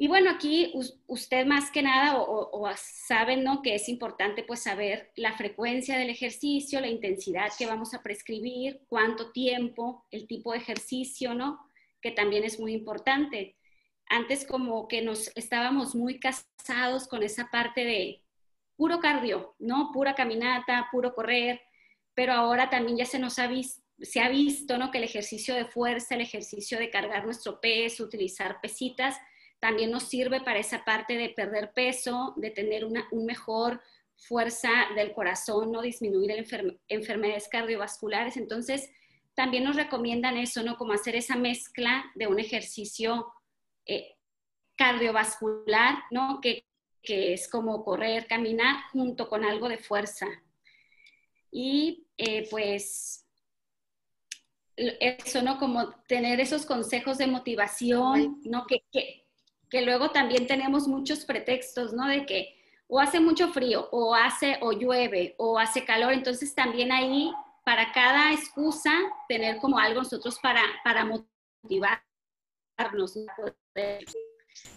Y 0.00 0.06
bueno, 0.06 0.30
aquí 0.30 0.72
usted 1.08 1.44
más 1.44 1.72
que 1.72 1.82
nada 1.82 2.20
o, 2.20 2.70
saben 2.76 3.42
¿no? 3.42 3.62
que 3.62 3.74
es 3.74 3.88
importante 3.88 4.44
pues 4.44 4.62
saber 4.62 5.10
la 5.16 5.36
frecuencia 5.36 5.98
del 5.98 6.08
ejercicio, 6.08 6.80
la 6.80 6.86
intensidad 6.86 7.48
que 7.58 7.66
vamos 7.66 7.94
a 7.94 8.02
prescribir, 8.02 8.80
cuánto 8.86 9.32
tiempo, 9.32 10.06
el 10.12 10.28
tipo 10.28 10.52
de 10.52 10.58
ejercicio, 10.58 11.34
¿no? 11.34 11.58
Que 12.00 12.12
también 12.12 12.44
es 12.44 12.60
muy 12.60 12.74
importante. 12.74 13.56
Antes 14.08 14.46
como 14.46 14.86
que 14.86 15.02
nos 15.02 15.36
estábamos 15.36 15.96
muy 15.96 16.20
casados 16.20 17.08
con 17.08 17.24
esa 17.24 17.50
parte 17.50 17.84
de 17.84 18.22
puro 18.76 19.00
cardio, 19.00 19.56
¿no? 19.58 19.90
Pura 19.92 20.14
caminata, 20.14 20.86
puro 20.92 21.12
correr, 21.12 21.60
pero 22.14 22.34
ahora 22.34 22.70
también 22.70 22.98
ya 22.98 23.04
se 23.04 23.18
nos 23.18 23.40
ha 23.40 23.48
visto 23.48 23.82
se 24.00 24.20
ha 24.20 24.28
visto 24.28 24.78
¿no? 24.78 24.92
que 24.92 24.98
el 24.98 25.04
ejercicio 25.04 25.56
de 25.56 25.64
fuerza, 25.64 26.14
el 26.14 26.20
ejercicio 26.20 26.78
de 26.78 26.88
cargar 26.88 27.24
nuestro 27.24 27.60
peso, 27.60 28.04
utilizar 28.04 28.60
pesitas, 28.60 29.16
también 29.60 29.90
nos 29.90 30.04
sirve 30.04 30.40
para 30.40 30.58
esa 30.58 30.84
parte 30.84 31.16
de 31.16 31.30
perder 31.30 31.72
peso, 31.72 32.34
de 32.36 32.50
tener 32.50 32.84
una 32.84 33.08
un 33.10 33.26
mejor 33.26 33.80
fuerza 34.18 34.70
del 34.94 35.12
corazón, 35.12 35.70
no 35.72 35.80
disminuir 35.80 36.44
enfermedades 36.88 37.48
cardiovasculares. 37.48 38.36
Entonces, 38.36 38.90
también 39.34 39.64
nos 39.64 39.76
recomiendan 39.76 40.36
eso, 40.36 40.62
¿no? 40.62 40.76
Como 40.76 40.92
hacer 40.92 41.14
esa 41.14 41.36
mezcla 41.36 42.10
de 42.16 42.26
un 42.26 42.40
ejercicio 42.40 43.32
eh, 43.86 44.16
cardiovascular, 44.76 45.98
¿no? 46.10 46.40
Que, 46.40 46.64
que, 47.02 47.32
es 47.32 47.48
como 47.48 47.84
correr, 47.84 48.26
caminar 48.26 48.90
junto 48.92 49.28
con 49.28 49.44
algo 49.44 49.68
de 49.68 49.78
fuerza. 49.78 50.26
Y 51.52 52.08
eh, 52.16 52.48
pues 52.50 53.24
eso, 54.76 55.42
¿no? 55.42 55.58
Como 55.58 55.90
tener 56.08 56.40
esos 56.40 56.66
consejos 56.66 57.18
de 57.18 57.28
motivación, 57.28 58.40
¿no? 58.44 58.66
Que, 58.66 58.82
que, 58.90 59.27
que 59.70 59.82
luego 59.82 60.10
también 60.10 60.46
tenemos 60.46 60.88
muchos 60.88 61.24
pretextos, 61.24 61.92
¿no? 61.92 62.06
De 62.06 62.26
que 62.26 62.54
o 62.88 62.98
hace 62.98 63.20
mucho 63.20 63.52
frío, 63.52 63.88
o 63.92 64.14
hace, 64.14 64.56
o 64.62 64.72
llueve, 64.72 65.34
o 65.36 65.58
hace 65.58 65.84
calor, 65.84 66.12
entonces 66.12 66.54
también 66.54 66.90
ahí, 66.90 67.30
para 67.64 67.92
cada 67.92 68.32
excusa, 68.32 68.92
tener 69.28 69.58
como 69.58 69.78
algo 69.78 70.00
nosotros 70.00 70.38
para, 70.42 70.62
para 70.82 71.04
motivarnos. 71.04 72.02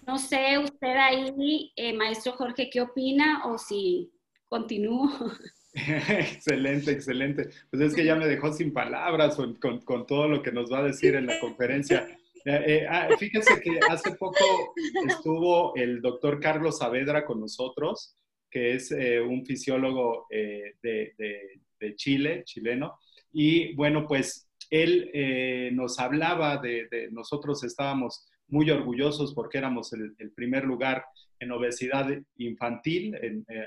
No 0.05 0.17
sé, 0.17 0.57
usted 0.57 0.95
ahí, 0.97 1.71
eh, 1.75 1.93
maestro 1.93 2.33
Jorge, 2.33 2.69
¿qué 2.69 2.81
opina? 2.81 3.45
O 3.45 3.57
si 3.57 4.11
continúo. 4.49 5.09
excelente, 5.73 6.91
excelente. 6.91 7.49
Pues 7.69 7.81
es 7.81 7.95
que 7.95 8.03
ya 8.03 8.15
me 8.15 8.27
dejó 8.27 8.51
sin 8.51 8.73
palabras 8.73 9.37
con, 9.37 9.55
con, 9.55 10.05
todo 10.05 10.27
lo 10.27 10.43
que 10.43 10.51
nos 10.51 10.71
va 10.71 10.79
a 10.79 10.83
decir 10.83 11.15
en 11.15 11.27
la 11.27 11.39
conferencia. 11.39 12.05
Eh, 12.45 12.63
eh, 12.65 12.87
ah, 12.89 13.07
fíjense 13.17 13.59
que 13.61 13.79
hace 13.89 14.15
poco 14.15 14.73
estuvo 15.07 15.75
el 15.75 16.01
doctor 16.01 16.39
Carlos 16.39 16.79
Saavedra 16.79 17.25
con 17.25 17.39
nosotros, 17.39 18.15
que 18.49 18.73
es 18.73 18.91
eh, 18.91 19.21
un 19.21 19.45
fisiólogo 19.45 20.27
de, 20.29 20.75
de, 20.81 21.95
Chile, 21.95 22.43
chileno, 22.45 22.99
y 23.33 23.73
bueno, 23.73 24.05
pues 24.07 24.47
él 24.69 25.09
nos 25.73 25.97
hablaba 25.99 26.57
de, 26.57 27.09
nosotros 27.11 27.63
estábamos 27.63 28.27
muy 28.47 28.69
orgullosos 28.69 29.33
porque 29.33 29.57
éramos 29.57 29.91
el, 29.93 30.31
primer 30.35 30.63
lugar 30.63 31.03
en 31.39 31.51
obesidad 31.51 32.07
infantil 32.37 33.15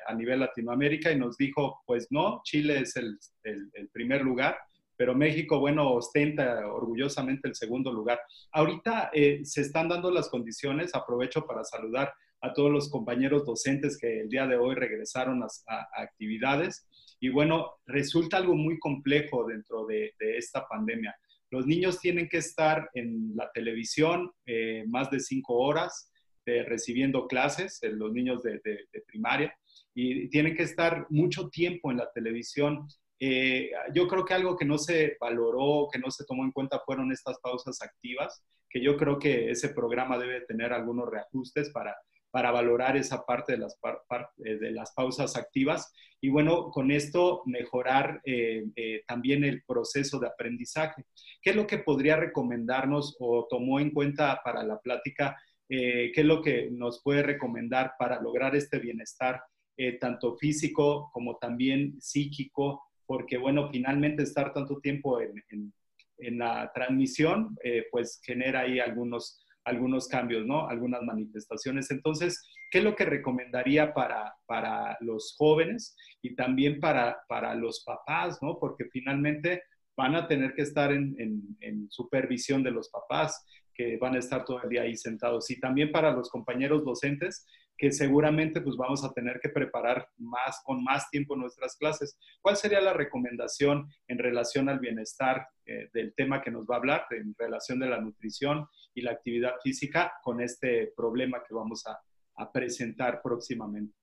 a 0.07 0.15
nivel 0.15 0.41
Latinoamérica 0.41 1.11
y 1.11 1.19
nos 1.19 1.37
dijo, 1.37 1.83
pues 1.87 2.07
no, 2.11 2.41
Chile 2.45 2.79
es 2.83 2.95
el 2.97 3.89
primer 3.93 4.23
lugar 4.23 4.57
pero 4.97 5.15
México, 5.15 5.59
bueno, 5.59 5.93
ostenta 5.93 6.67
orgullosamente 6.67 7.49
el 7.49 7.55
segundo 7.55 7.93
lugar. 7.93 8.21
Ahorita 8.53 9.11
eh, 9.13 9.41
se 9.45 9.63
están 9.63 9.89
dando 9.89 10.11
las 10.11 10.29
condiciones, 10.29 10.95
aprovecho 10.95 11.47
para 11.47 11.65
saludar 11.65 12.13
a 12.41 12.53
todos 12.53 12.71
los 12.71 12.91
compañeros 12.91 13.45
docentes 13.45 13.99
que 13.99 14.21
el 14.21 14.29
día 14.29 14.47
de 14.47 14.57
hoy 14.57 14.75
regresaron 14.75 15.43
a, 15.43 15.49
actividades. 15.97 16.87
Y 17.21 17.31
bueno, 17.31 17.73
resulta 17.87 18.37
algo 18.37 18.55
muy 18.55 18.79
complejo 18.79 19.47
dentro 19.47 19.87
de, 19.87 20.13
esta 20.19 20.67
pandemia. 20.69 21.15
Los 21.51 21.67
niños 21.67 22.01
tienen 22.01 22.29
que 22.29 22.39
estar 22.39 22.91
en 22.95 23.33
la 23.35 23.51
televisión 23.53 24.31
eh, 24.47 24.85
más 24.89 25.11
de 25.11 25.21
cinco 25.21 25.55
horas 25.55 26.11
eh, 26.47 26.65
recibiendo 26.65 27.27
clases, 27.27 27.81
los 27.83 28.13
niños 28.13 28.43
de, 28.43 28.61
de 28.63 29.01
primaria, 29.07 29.57
y 29.95 30.29
tienen 30.29 30.57
que 30.57 30.65
estar 30.65 31.07
mucho 31.09 31.49
tiempo 31.49 31.91
en 31.91 31.99
la 31.99 32.11
televisión 32.13 32.87
eh, 33.21 33.71
yo 33.95 34.09
creo 34.09 34.25
que 34.25 34.35
algo 34.35 34.57
que 34.57 34.65
no 34.65 34.79
se 34.79 35.17
valoró, 35.21 35.89
que 35.93 35.99
no 35.99 36.11
se 36.11 36.25
tomó 36.25 36.45
en 36.45 36.53
cuenta 36.53 36.81
fueron 36.85 37.13
estas 37.13 37.39
pausas 37.41 37.81
activas, 37.81 38.45
que 38.69 38.83
yo 38.83 38.97
creo 38.97 39.19
que 39.19 39.51
ese 39.51 39.69
programa 39.69 40.19
debe 40.19 40.41
tener 40.43 40.73
algunos 40.73 41.09
reajustes 41.09 41.71
para, 41.71 41.97
para 42.31 42.51
valorar 42.51 42.97
esa 42.97 43.25
parte 43.25 43.53
de 43.53 43.59
las, 43.59 43.79
eh, 44.45 44.57
de 44.57 44.71
las 44.73 44.93
pausas 44.95 45.37
activas 45.37 45.93
y 46.21 46.29
bueno, 46.29 46.71
con 46.71 46.91
esto 46.91 47.43
mejorar 47.47 48.21
eh, 48.25 48.65
también 49.07 49.45
el 49.45 49.63
proceso 49.63 50.19
de 50.19 50.27
aprendizaje. 50.27 51.05
¿Qué 51.41 51.51
es 51.51 51.57
lo 51.57 51.67
que 51.67 51.79
podría 51.79 52.17
recomendarnos 52.17 53.17
o 53.21 53.47
tomó 53.49 53.79
en 53.79 53.91
cuenta 53.91 54.41
para 54.43 54.65
la 54.65 54.79
plática? 54.81 55.37
¿Qué 55.69 56.13
es 56.15 56.25
lo 56.25 56.41
que 56.41 56.71
nos 56.71 57.03
puede 57.03 57.23
recomendar 57.23 57.93
para 57.99 58.21
lograr 58.23 58.57
este 58.57 58.79
bienestar, 58.79 59.43
tanto 60.01 60.37
físico 60.37 61.11
como 61.13 61.37
también 61.37 62.01
psíquico? 62.01 62.83
Porque 63.07 63.39
bueno, 63.39 63.69
finalmente 63.71 64.23
estar 64.23 64.53
tanto 64.53 64.81
tiempo 64.81 65.21
en, 65.21 65.43
en, 66.19 66.39
la 66.39 66.71
transmisión, 66.75 67.57
eh, 67.63 67.85
pues 67.91 68.21
genera 68.25 68.61
ahí 68.61 68.81
algunos, 68.81 69.45
algunos 69.65 70.09
cambios, 70.09 70.47
¿no? 70.47 70.69
Algunas 70.69 71.03
manifestaciones. 71.03 71.91
Entonces, 71.91 72.41
¿qué 72.71 72.79
es 72.79 72.85
lo 72.85 72.95
que 72.95 73.05
recomendaría 73.05 73.93
para, 73.93 74.35
para 74.47 74.97
los 75.01 75.35
jóvenes 75.37 75.97
y 76.23 76.35
también 76.35 76.81
para, 76.81 77.19
para 77.29 77.55
los 77.55 77.83
papás, 77.85 78.39
¿no? 78.43 78.59
Porque 78.59 78.87
finalmente 78.91 79.63
van 79.97 80.15
a 80.15 80.27
tener 80.27 80.55
que 80.55 80.63
estar 80.63 80.93
en, 80.93 81.17
en, 81.61 81.91
supervisión 81.91 82.63
de 82.63 82.71
los 82.71 82.89
papás, 82.89 83.45
que 83.73 83.97
van 83.97 84.15
a 84.15 84.19
estar 84.19 84.45
todo 84.45 84.63
el 84.63 84.69
día 84.69 84.83
ahí 84.83 84.97
sentados. 84.97 85.51
Y 85.51 85.61
también 85.61 85.93
para 85.93 86.13
los 86.13 86.31
compañeros 86.31 86.85
docentes, 86.85 87.47
que 87.77 87.91
seguramente 87.91 88.61
pues 88.61 88.77
vamos 88.77 89.05
a 89.05 89.13
tener 89.13 89.41
que 89.41 89.49
preparar 89.49 90.09
más 90.17 90.63
con 90.65 90.83
más 90.83 91.11
tiempo 91.11 91.37
nuestras 91.37 91.77
clases. 91.77 92.17
¿Cuál 92.41 92.57
sería 92.57 92.81
la 92.81 92.93
recomendación 92.93 93.89
en 94.07 94.19
relación 94.19 94.69
al 94.69 94.79
bienestar 94.79 95.49
eh, 95.67 95.89
del 95.93 96.15
tema 96.15 96.43
que 96.43 96.51
nos 96.51 96.67
va 96.67 96.77
a 96.77 96.79
hablar, 96.79 97.07
en 97.11 97.35
relación 97.39 97.79
de 97.81 97.89
la 97.89 98.01
nutrición 98.01 98.67
y 98.95 99.03
la 99.03 99.13
actividad 99.13 99.55
física 99.63 100.13
con 100.23 100.41
este 100.41 100.93
problema 100.97 101.43
que 101.47 101.55
vamos 101.55 101.85
a, 101.87 102.01
presentar 102.53 103.23
próximamente? 103.23 103.95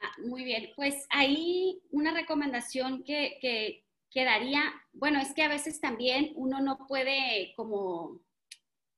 Ah, 0.00 0.12
muy 0.26 0.42
bien, 0.42 0.70
pues 0.74 1.06
ahí 1.10 1.80
una 1.90 2.12
recomendación 2.12 3.04
que, 3.04 3.38
que, 3.40 3.84
bueno, 4.92 5.20
es 5.20 5.32
que 5.34 5.42
a 5.42 5.48
veces 5.48 5.80
también 5.80 6.32
uno 6.34 6.60
no 6.60 6.78
puede 6.88 7.52
como, 7.54 8.20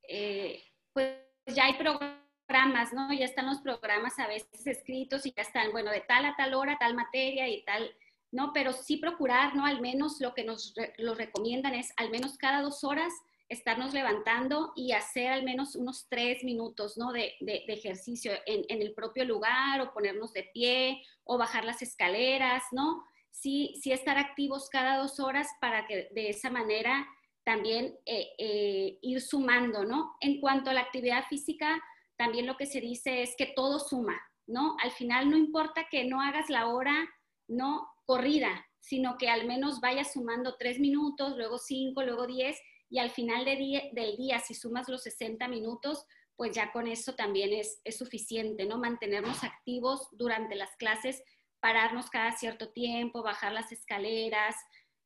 eh, 0.08 0.62
pues 0.94 1.18
ya 1.54 1.66
hay 1.66 1.74
programas 1.74 2.29
programas, 2.50 2.92
¿no? 2.92 3.12
Ya 3.12 3.26
están 3.26 3.46
los 3.46 3.60
programas 3.60 4.18
a 4.18 4.26
veces 4.26 4.66
escritos 4.66 5.24
y 5.24 5.32
ya 5.32 5.42
están, 5.42 5.70
bueno, 5.70 5.90
de 5.92 6.00
tal 6.00 6.24
a 6.24 6.34
tal 6.36 6.54
hora, 6.54 6.76
tal 6.80 6.94
materia 6.94 7.48
y 7.48 7.62
tal, 7.64 7.94
¿no? 8.32 8.52
Pero 8.52 8.72
sí 8.72 8.96
procurar, 8.96 9.54
¿no? 9.54 9.64
Al 9.66 9.80
menos 9.80 10.20
lo 10.20 10.34
que 10.34 10.42
nos 10.42 10.74
lo 10.98 11.14
recomiendan 11.14 11.74
es 11.74 11.92
al 11.96 12.10
menos 12.10 12.36
cada 12.38 12.60
dos 12.60 12.82
horas 12.82 13.12
estarnos 13.48 13.94
levantando 13.94 14.72
y 14.74 14.92
hacer 14.92 15.28
al 15.28 15.44
menos 15.44 15.76
unos 15.76 16.06
tres 16.08 16.44
minutos 16.44 16.96
¿no? 16.96 17.12
de, 17.12 17.34
de, 17.40 17.64
ejercicio 17.66 18.32
en, 18.46 18.64
en, 18.68 18.80
el 18.80 18.94
propio 18.94 19.24
lugar 19.24 19.80
o 19.80 19.92
ponernos 19.92 20.32
de 20.32 20.44
pie 20.54 21.02
o 21.24 21.36
bajar 21.36 21.64
las 21.64 21.82
escaleras, 21.82 22.62
¿no? 22.70 23.04
Sí, 23.30 23.74
sí 23.80 23.90
estar 23.90 24.18
activos 24.18 24.68
cada 24.70 24.98
dos 24.98 25.18
horas 25.18 25.48
para 25.60 25.86
que 25.86 26.08
de 26.12 26.30
esa 26.30 26.48
manera 26.50 27.08
también 27.44 27.96
eh, 28.06 28.28
eh, 28.38 28.98
ir 29.02 29.20
sumando, 29.20 29.84
¿no? 29.84 30.16
En 30.20 30.40
cuanto 30.40 30.70
a 30.70 30.74
la 30.74 30.82
actividad 30.82 31.24
física, 31.28 31.82
también 32.20 32.44
lo 32.44 32.58
que 32.58 32.66
se 32.66 32.82
dice 32.82 33.22
es 33.22 33.34
que 33.34 33.46
todo 33.46 33.78
suma, 33.78 34.20
¿no? 34.46 34.76
Al 34.82 34.90
final 34.90 35.30
no 35.30 35.38
importa 35.38 35.86
que 35.90 36.04
no 36.04 36.20
hagas 36.20 36.50
la 36.50 36.66
hora, 36.66 37.08
no 37.48 37.88
corrida, 38.04 38.66
sino 38.78 39.16
que 39.16 39.30
al 39.30 39.46
menos 39.46 39.80
vayas 39.80 40.12
sumando 40.12 40.56
tres 40.58 40.78
minutos, 40.78 41.34
luego 41.38 41.56
cinco, 41.56 42.02
luego 42.02 42.26
diez, 42.26 42.60
y 42.90 42.98
al 42.98 43.08
final 43.08 43.46
del 43.46 44.16
día, 44.18 44.38
si 44.40 44.52
sumas 44.52 44.86
los 44.90 45.02
60 45.04 45.48
minutos, 45.48 46.04
pues 46.36 46.52
ya 46.54 46.72
con 46.72 46.88
eso 46.88 47.14
también 47.14 47.54
es, 47.54 47.80
es 47.84 47.96
suficiente, 47.96 48.66
¿no? 48.66 48.76
Mantenernos 48.76 49.42
activos 49.42 50.06
durante 50.12 50.56
las 50.56 50.76
clases, 50.76 51.22
pararnos 51.58 52.10
cada 52.10 52.32
cierto 52.32 52.68
tiempo, 52.68 53.22
bajar 53.22 53.52
las 53.52 53.72
escaleras, 53.72 54.56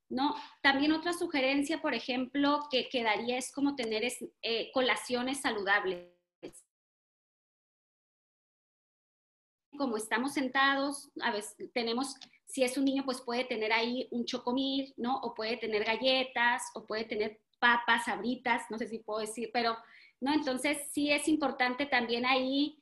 ¿no? 0.08 0.34
También 0.64 0.90
otra 0.90 1.12
sugerencia, 1.12 1.80
por 1.80 1.94
ejemplo, 1.94 2.66
que 2.72 2.88
quedaría 2.88 3.38
es 3.38 3.52
como 3.52 3.76
tener 3.76 4.02
eh, 4.42 4.72
colaciones 4.72 5.42
saludables. 5.42 6.13
Como 9.76 9.96
estamos 9.96 10.32
sentados, 10.32 11.10
a 11.20 11.30
veces 11.30 11.56
tenemos, 11.72 12.16
si 12.46 12.62
es 12.62 12.76
un 12.78 12.84
niño, 12.84 13.04
pues 13.04 13.20
puede 13.20 13.44
tener 13.44 13.72
ahí 13.72 14.08
un 14.10 14.24
chocomil, 14.24 14.94
¿no? 14.96 15.16
O 15.20 15.34
puede 15.34 15.56
tener 15.56 15.84
galletas, 15.84 16.62
o 16.74 16.86
puede 16.86 17.04
tener 17.04 17.40
papas, 17.58 18.04
sabritas, 18.04 18.70
no 18.70 18.78
sé 18.78 18.88
si 18.88 18.98
puedo 18.98 19.20
decir, 19.20 19.50
pero, 19.52 19.76
¿no? 20.20 20.32
Entonces 20.32 20.78
sí 20.92 21.10
es 21.10 21.28
importante 21.28 21.86
también 21.86 22.26
ahí 22.26 22.78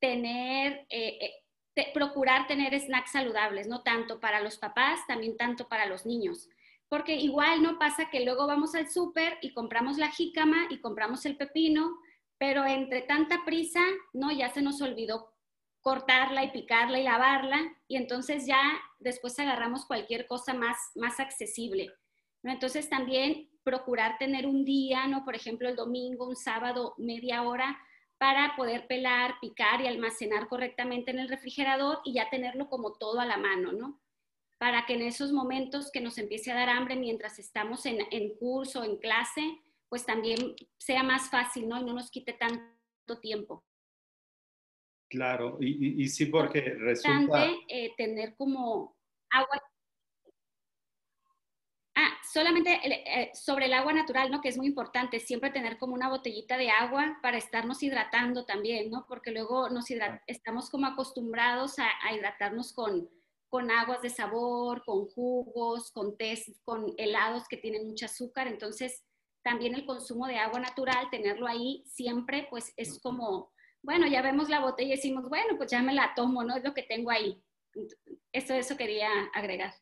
tener, 0.00 0.86
eh, 0.88 1.42
eh, 1.76 1.90
procurar 1.94 2.46
tener 2.46 2.78
snacks 2.78 3.12
saludables, 3.12 3.68
no 3.68 3.82
tanto 3.82 4.20
para 4.20 4.40
los 4.40 4.56
papás, 4.56 5.00
también 5.06 5.36
tanto 5.36 5.68
para 5.68 5.86
los 5.86 6.06
niños. 6.06 6.48
Porque 6.88 7.14
igual 7.14 7.62
no 7.62 7.78
pasa 7.78 8.10
que 8.10 8.24
luego 8.24 8.46
vamos 8.46 8.74
al 8.74 8.90
súper 8.90 9.38
y 9.42 9.52
compramos 9.52 9.96
la 9.96 10.10
jícama 10.10 10.66
y 10.70 10.80
compramos 10.80 11.24
el 11.26 11.36
pepino, 11.36 11.98
pero 12.38 12.64
entre 12.64 13.02
tanta 13.02 13.44
prisa, 13.44 13.82
¿no? 14.12 14.32
Ya 14.32 14.50
se 14.50 14.62
nos 14.62 14.80
olvidó 14.80 15.29
cortarla 15.80 16.44
y 16.44 16.50
picarla 16.50 16.98
y 16.98 17.04
lavarla 17.04 17.58
y 17.88 17.96
entonces 17.96 18.46
ya 18.46 18.60
después 18.98 19.38
agarramos 19.38 19.86
cualquier 19.86 20.26
cosa 20.26 20.54
más, 20.54 20.76
más 20.94 21.20
accesible. 21.20 21.92
Entonces 22.42 22.88
también 22.88 23.50
procurar 23.62 24.18
tener 24.18 24.46
un 24.46 24.64
día, 24.64 25.06
¿no? 25.06 25.24
Por 25.24 25.34
ejemplo, 25.34 25.68
el 25.68 25.76
domingo, 25.76 26.28
un 26.28 26.36
sábado, 26.36 26.94
media 26.98 27.42
hora 27.42 27.78
para 28.18 28.54
poder 28.56 28.86
pelar, 28.86 29.36
picar 29.40 29.80
y 29.80 29.86
almacenar 29.86 30.48
correctamente 30.48 31.10
en 31.10 31.18
el 31.18 31.28
refrigerador 31.28 32.00
y 32.04 32.14
ya 32.14 32.28
tenerlo 32.28 32.68
como 32.68 32.92
todo 32.92 33.20
a 33.20 33.24
la 33.24 33.38
mano, 33.38 33.72
¿no? 33.72 34.00
Para 34.58 34.84
que 34.84 34.94
en 34.94 35.02
esos 35.02 35.32
momentos 35.32 35.90
que 35.90 36.02
nos 36.02 36.18
empiece 36.18 36.52
a 36.52 36.54
dar 36.54 36.68
hambre 36.68 36.96
mientras 36.96 37.38
estamos 37.38 37.86
en, 37.86 38.00
en 38.10 38.36
curso, 38.36 38.84
en 38.84 38.98
clase, 38.98 39.42
pues 39.88 40.04
también 40.04 40.54
sea 40.76 41.02
más 41.02 41.30
fácil, 41.30 41.66
¿no? 41.66 41.80
Y 41.80 41.84
no 41.84 41.94
nos 41.94 42.10
quite 42.10 42.34
tanto 42.34 43.20
tiempo. 43.20 43.64
Claro, 45.10 45.58
y, 45.60 46.02
y, 46.02 46.08
sí 46.08 46.26
porque 46.26 46.60
resulta... 46.60 47.46
Eh, 47.68 47.92
tener 47.96 48.36
como 48.36 48.96
agua 49.30 49.60
Ah, 52.02 52.16
solamente 52.32 52.80
eh, 52.82 53.30
sobre 53.34 53.66
el 53.66 53.74
agua 53.74 53.92
natural, 53.92 54.30
¿no? 54.30 54.40
Que 54.40 54.48
es 54.48 54.56
muy 54.56 54.66
importante, 54.66 55.18
siempre 55.20 55.50
tener 55.50 55.76
como 55.76 55.92
una 55.92 56.08
botellita 56.08 56.56
de 56.56 56.70
agua 56.70 57.18
para 57.20 57.36
estarnos 57.36 57.82
hidratando 57.82 58.46
también, 58.46 58.90
¿no? 58.90 59.04
Porque 59.06 59.32
luego 59.32 59.68
nos 59.68 59.86
estamos 60.26 60.70
como 60.70 60.86
acostumbrados 60.86 61.78
a, 61.78 62.14
hidratarnos 62.14 62.72
con, 62.72 63.10
con 63.50 63.70
aguas 63.70 64.00
de 64.00 64.08
sabor, 64.08 64.82
con 64.86 65.06
jugos, 65.08 65.90
con 65.90 66.16
tés, 66.16 66.50
con 66.64 66.94
helados 66.96 67.46
que 67.48 67.58
tienen 67.58 67.86
mucho 67.86 68.06
azúcar. 68.06 68.46
Entonces, 68.46 69.04
también 69.42 69.74
el 69.74 69.84
consumo 69.84 70.26
de 70.26 70.38
agua 70.38 70.60
natural, 70.60 71.10
tenerlo 71.10 71.46
ahí 71.46 71.82
siempre, 71.86 72.46
pues 72.48 72.72
es 72.78 72.98
como, 73.02 73.52
bueno, 73.82 74.06
ya 74.06 74.22
vemos 74.22 74.48
la 74.48 74.60
botella 74.60 74.94
y 74.94 74.96
decimos, 74.96 75.28
bueno, 75.28 75.56
pues 75.56 75.70
ya 75.70 75.82
me 75.82 75.94
la 75.94 76.12
tomo, 76.14 76.44
¿no? 76.44 76.56
Es 76.56 76.64
lo 76.64 76.74
que 76.74 76.82
tengo 76.82 77.10
ahí. 77.10 77.42
Eso, 78.32 78.54
eso 78.54 78.76
quería 78.76 79.08
agregar. 79.34 79.72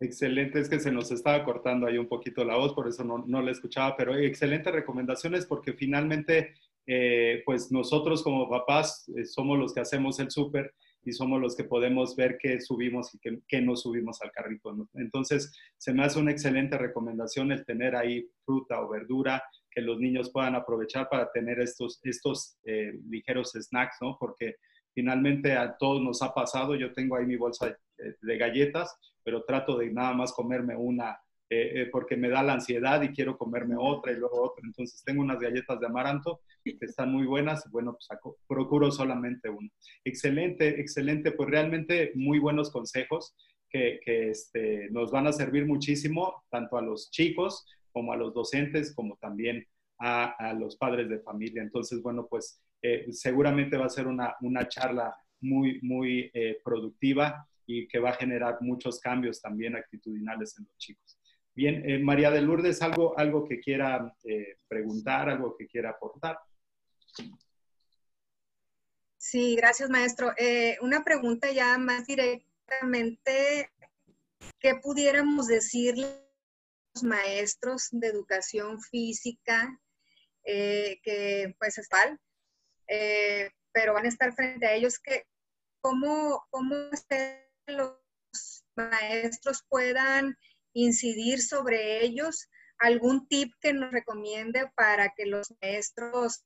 Excelente, 0.00 0.60
es 0.60 0.68
que 0.68 0.80
se 0.80 0.92
nos 0.92 1.10
estaba 1.10 1.44
cortando 1.44 1.86
ahí 1.86 1.98
un 1.98 2.08
poquito 2.08 2.44
la 2.44 2.56
voz, 2.56 2.74
por 2.74 2.88
eso 2.88 3.04
no, 3.04 3.24
no 3.26 3.42
la 3.42 3.50
escuchaba, 3.50 3.96
pero 3.96 4.16
excelentes 4.16 4.72
recomendaciones 4.72 5.46
porque 5.46 5.72
finalmente, 5.72 6.54
eh, 6.86 7.42
pues 7.44 7.72
nosotros 7.72 8.22
como 8.22 8.48
papás 8.48 9.10
eh, 9.16 9.24
somos 9.24 9.58
los 9.58 9.74
que 9.74 9.80
hacemos 9.80 10.20
el 10.20 10.30
súper 10.30 10.74
y 11.04 11.12
somos 11.12 11.40
los 11.40 11.56
que 11.56 11.64
podemos 11.64 12.16
ver 12.16 12.38
qué 12.38 12.60
subimos 12.60 13.14
y 13.14 13.18
qué, 13.18 13.38
qué 13.48 13.60
no 13.60 13.76
subimos 13.76 14.20
al 14.20 14.30
carrito. 14.30 14.74
Entonces, 14.94 15.56
se 15.78 15.92
me 15.92 16.04
hace 16.04 16.18
una 16.18 16.32
excelente 16.32 16.76
recomendación 16.76 17.50
el 17.50 17.64
tener 17.64 17.96
ahí 17.96 18.28
fruta 18.44 18.82
o 18.82 18.88
verdura 18.88 19.42
que 19.78 19.84
los 19.84 20.00
niños 20.00 20.30
puedan 20.32 20.56
aprovechar 20.56 21.08
para 21.08 21.30
tener 21.30 21.60
estos, 21.60 22.00
estos 22.02 22.56
eh, 22.64 22.92
ligeros 23.08 23.52
snacks, 23.52 23.96
¿no? 24.00 24.16
Porque 24.18 24.56
Finalmente 24.98 25.52
a 25.52 25.76
todos 25.76 26.02
nos 26.02 26.22
ha 26.22 26.34
pasado, 26.34 26.74
yo 26.74 26.92
tengo 26.92 27.14
ahí 27.14 27.24
mi 27.24 27.36
bolsa 27.36 27.78
de, 28.20 28.36
galletas, 28.36 28.96
pero 29.22 29.44
trato 29.44 29.78
de 29.78 29.92
nada 29.92 30.12
más 30.12 30.32
comerme 30.32 30.74
una 30.74 31.16
eh, 31.50 31.82
eh, 31.82 31.88
porque 31.92 32.16
me 32.16 32.28
da 32.28 32.42
la 32.42 32.54
ansiedad 32.54 33.00
y 33.02 33.10
quiero 33.10 33.38
comerme 33.38 33.76
otra 33.78 34.10
y 34.10 34.16
luego 34.16 34.42
otra. 34.42 34.64
Entonces 34.66 35.00
tengo 35.04 35.22
unas 35.22 35.38
galletas 35.38 35.78
de 35.78 35.86
amaranto 35.86 36.40
que 36.64 36.76
están 36.80 37.12
muy 37.12 37.26
buenas 37.26 37.70
bueno, 37.70 37.92
pues 37.92 38.08
procuro 38.48 38.90
solamente 38.90 39.48
una. 39.48 39.68
Excelente, 40.02 40.80
excelente, 40.80 41.30
pues 41.30 41.48
realmente 41.48 42.10
muy 42.16 42.40
buenos 42.40 42.72
consejos 42.72 43.36
que, 43.70 44.00
que 44.04 44.30
este, 44.30 44.90
nos 44.90 45.12
van 45.12 45.28
a 45.28 45.32
servir 45.32 45.64
muchísimo 45.64 46.42
tanto 46.50 46.76
a 46.76 46.82
los 46.82 47.08
chicos 47.12 47.64
como 47.92 48.12
a 48.12 48.16
los 48.16 48.34
docentes, 48.34 48.94
como 48.94 49.16
también 49.16 49.66
a, 49.98 50.54
los 50.54 50.76
padres 50.76 51.08
de 51.08 51.20
familia. 51.20 51.62
Entonces, 51.62 52.02
bueno, 52.02 52.26
pues 52.28 52.60
eh, 52.82 53.06
seguramente 53.10 53.76
va 53.76 53.86
a 53.86 53.90
ser 53.90 54.06
una, 54.06 54.36
una 54.40 54.68
charla 54.68 55.14
muy, 55.40 55.80
muy 55.82 56.30
eh, 56.34 56.60
productiva 56.64 57.46
y 57.66 57.86
que 57.88 57.98
va 57.98 58.10
a 58.10 58.14
generar 58.14 58.58
muchos 58.60 59.00
cambios 59.00 59.40
también 59.40 59.76
actitudinales 59.76 60.56
en 60.58 60.64
los 60.64 60.76
chicos. 60.78 61.18
Bien, 61.54 61.88
eh, 61.88 61.98
María 61.98 62.30
de 62.30 62.40
Lourdes, 62.40 62.80
¿algo, 62.82 63.18
algo 63.18 63.44
que 63.46 63.58
quiera 63.60 64.14
preguntar, 64.68 65.28
algo 65.28 65.56
que 65.56 65.66
quiera 65.66 65.90
aportar? 65.90 66.38
Sí, 69.16 69.56
gracias, 69.56 69.90
maestro. 69.90 70.32
una 70.80 71.02
pregunta 71.02 71.50
ya 71.50 71.76
más 71.76 72.06
directamente, 72.06 73.70
¿qué 74.60 74.76
pudiéramos 74.76 75.48
decirle 75.48 76.27
maestros 77.02 77.88
de 77.90 78.08
educación 78.08 78.80
física 78.80 79.78
que 80.44 81.54
pues 81.58 81.76
es 81.76 81.88
tal 81.88 82.18
eh, 82.88 83.50
pero 83.72 83.92
van 83.92 84.06
a 84.06 84.08
estar 84.08 84.32
frente 84.34 84.66
a 84.66 84.72
ellos 84.72 84.98
que 84.98 85.26
cómo, 85.80 86.46
cómo 86.50 86.74
los 87.66 88.64
maestros 88.74 89.64
puedan 89.68 90.36
incidir 90.72 91.42
sobre 91.42 92.04
ellos, 92.04 92.48
algún 92.78 93.28
tip 93.28 93.52
que 93.60 93.72
nos 93.72 93.92
recomiende 93.92 94.70
para 94.74 95.12
que 95.14 95.26
los 95.26 95.54
maestros, 95.60 96.44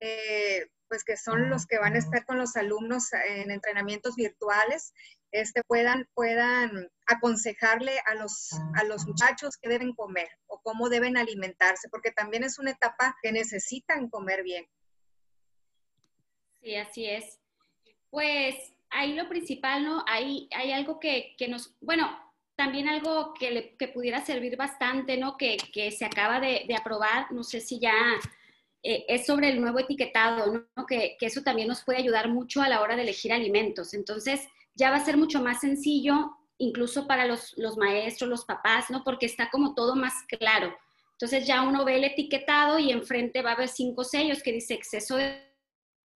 eh, 0.00 0.68
pues 0.88 1.04
que 1.04 1.16
son 1.16 1.50
los 1.50 1.66
que 1.66 1.78
van 1.78 1.94
a 1.94 1.98
estar 1.98 2.24
con 2.24 2.38
los 2.38 2.56
alumnos 2.56 3.12
en 3.12 3.50
entrenamientos 3.50 4.16
virtuales, 4.16 4.92
este, 5.32 5.62
puedan, 5.64 6.08
puedan 6.14 6.88
aconsejarle 7.06 7.98
a 8.06 8.14
los, 8.14 8.50
a 8.74 8.84
los 8.84 9.06
muchachos 9.06 9.56
qué 9.60 9.68
deben 9.68 9.94
comer 9.94 10.28
o 10.46 10.60
cómo 10.62 10.88
deben 10.88 11.16
alimentarse, 11.16 11.88
porque 11.88 12.10
también 12.10 12.44
es 12.44 12.58
una 12.58 12.72
etapa 12.72 13.16
que 13.22 13.32
necesitan 13.32 14.08
comer 14.08 14.42
bien. 14.42 14.66
Sí, 16.62 16.76
así 16.76 17.06
es. 17.06 17.38
Pues 18.10 18.56
ahí 18.90 19.14
lo 19.14 19.28
principal, 19.28 19.84
¿no? 19.84 20.04
Hay, 20.06 20.48
hay 20.54 20.72
algo 20.72 21.00
que, 21.00 21.34
nos, 21.48 21.74
bueno, 21.80 22.08
también 22.56 22.88
algo 22.88 23.32
que, 23.34 23.50
le, 23.50 23.76
que 23.76 23.88
pudiera 23.88 24.24
servir 24.24 24.56
bastante, 24.56 25.16
¿no? 25.16 25.36
Que, 25.36 25.56
que 25.72 25.90
se 25.90 26.04
acaba 26.04 26.40
de, 26.40 26.64
de, 26.68 26.76
aprobar, 26.76 27.32
no 27.32 27.42
sé 27.42 27.60
si 27.60 27.78
ya 27.80 27.94
eh, 28.82 29.04
es 29.08 29.26
sobre 29.26 29.48
el 29.48 29.60
nuevo 29.60 29.78
etiquetado, 29.78 30.66
¿no? 30.76 30.86
Que, 30.86 31.16
que, 31.18 31.26
eso 31.26 31.42
también 31.42 31.68
nos 31.68 31.82
puede 31.84 31.98
ayudar 31.98 32.28
mucho 32.28 32.60
a 32.60 32.68
la 32.68 32.82
hora 32.82 32.96
de 32.96 33.02
elegir 33.02 33.32
alimentos. 33.32 33.94
Entonces, 33.94 34.46
ya 34.74 34.90
va 34.90 34.96
a 34.96 35.04
ser 35.04 35.16
mucho 35.16 35.40
más 35.42 35.60
sencillo, 35.60 36.30
incluso 36.58 37.06
para 37.06 37.26
los, 37.26 37.54
los 37.56 37.76
maestros, 37.76 38.28
los 38.30 38.44
papás, 38.44 38.90
¿no? 38.90 39.02
Porque 39.04 39.26
está 39.26 39.50
como 39.50 39.74
todo 39.74 39.96
más 39.96 40.14
claro. 40.28 40.74
Entonces, 41.12 41.46
ya 41.46 41.62
uno 41.62 41.84
ve 41.84 41.96
el 41.96 42.04
etiquetado 42.04 42.78
y 42.78 42.90
enfrente 42.90 43.42
va 43.42 43.50
a 43.50 43.54
haber 43.54 43.68
cinco 43.68 44.04
sellos 44.04 44.42
que 44.42 44.52
dice 44.52 44.74
exceso 44.74 45.16
de 45.16 45.42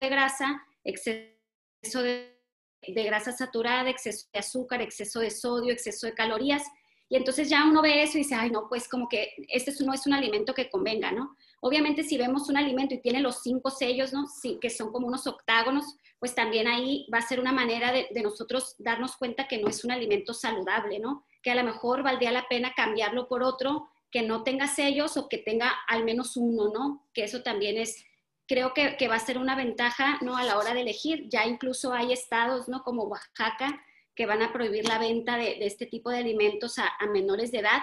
grasa, 0.01 0.63
exceso 0.85 2.03
de, 2.03 2.39
grasa 2.87 3.33
saturada, 3.33 3.91
exceso 3.91 4.29
de 4.33 4.39
azúcar, 4.39 4.81
exceso 4.81 5.21
de 5.21 5.31
sodio, 5.31 5.73
exceso 5.73 6.07
de 6.07 6.15
calorías. 6.15 6.63
Y 7.09 7.17
entonces 7.17 7.49
ya 7.49 7.65
uno 7.65 7.83
ve 7.83 8.03
eso 8.03 8.17
y 8.17 8.23
dice, 8.23 8.37
ay, 8.37 8.51
no, 8.51 8.69
pues 8.69 8.89
como 8.89 9.09
que 9.09 9.33
este 9.49 9.73
no 9.85 9.93
es 9.93 10.07
un 10.07 10.15
alimento 10.15 10.55
que 10.55 10.71
convenga, 10.71 11.11
¿no? 11.11 11.37
Obviamente 11.65 12.03
si 12.03 12.19
vemos 12.19 12.49
un 12.49 12.57
alimento 12.57 12.93
y 12.93 13.01
tiene 13.01 13.21
los 13.21 13.41
cinco 13.41 13.71
sellos, 13.71 14.13
¿no? 14.13 14.27
Sí, 14.27 14.59
que 14.61 14.69
son 14.69 14.91
como 14.91 15.07
unos 15.07 15.29
octágonos, 15.29 15.97
pues 16.19 16.35
también 16.35 16.67
ahí 16.67 17.07
va 17.13 17.19
a 17.19 17.23
ser 17.23 17.39
una 17.39 17.53
manera 17.53 17.93
de, 17.93 18.09
nosotros 18.21 18.75
darnos 18.79 19.17
cuenta 19.17 19.47
que 19.47 19.59
no 19.59 19.69
es 19.69 19.85
un 19.85 19.93
alimento 19.93 20.35
saludable, 20.35 20.99
¿no? 20.99 21.25
Que 21.41 21.53
a 21.53 21.55
lo 21.55 21.63
mejor 21.63 22.03
valdría 22.03 22.33
la 22.33 22.49
pena 22.49 22.73
cambiarlo 22.77 23.29
por 23.29 23.45
otro 23.45 23.89
que 24.11 24.23
no 24.23 24.43
tenga 24.43 24.67
sellos 24.67 25.17
o 25.17 25.29
que 25.29 25.39
tenga 25.39 25.73
al 25.87 26.03
menos 26.03 26.37
uno, 26.37 26.73
¿no? 26.75 27.07
Que 27.15 27.23
eso 27.23 27.45
también 27.45 27.79
es, 27.79 28.05
creo 28.49 28.75
que, 28.75 29.07
va 29.07 29.15
a 29.15 29.21
ser 29.21 29.39
una 29.39 29.55
ventaja, 29.55 30.19
¿no? 30.21 30.37
A 30.37 30.43
la 30.43 30.59
hora 30.59 30.75
de 30.75 30.81
elegir. 30.81 31.29
Ya 31.29 31.47
incluso 31.47 31.93
hay 31.93 32.13
estados, 32.13 32.69
¿no? 32.69 32.83
Como 32.83 33.05
Oaxaca, 33.05 33.81
que 34.17 34.27
van 34.27 34.43
a 34.43 34.53
prohibir 34.53 34.89
la 34.89 34.99
venta 34.99 35.37
de, 35.37 35.65
este 35.65 35.87
tipo 35.87 36.11
de 36.11 36.19
alimentos 36.19 36.81
a 36.81 36.91
menores 37.07 37.53
de 37.53 37.61
edad 37.61 37.83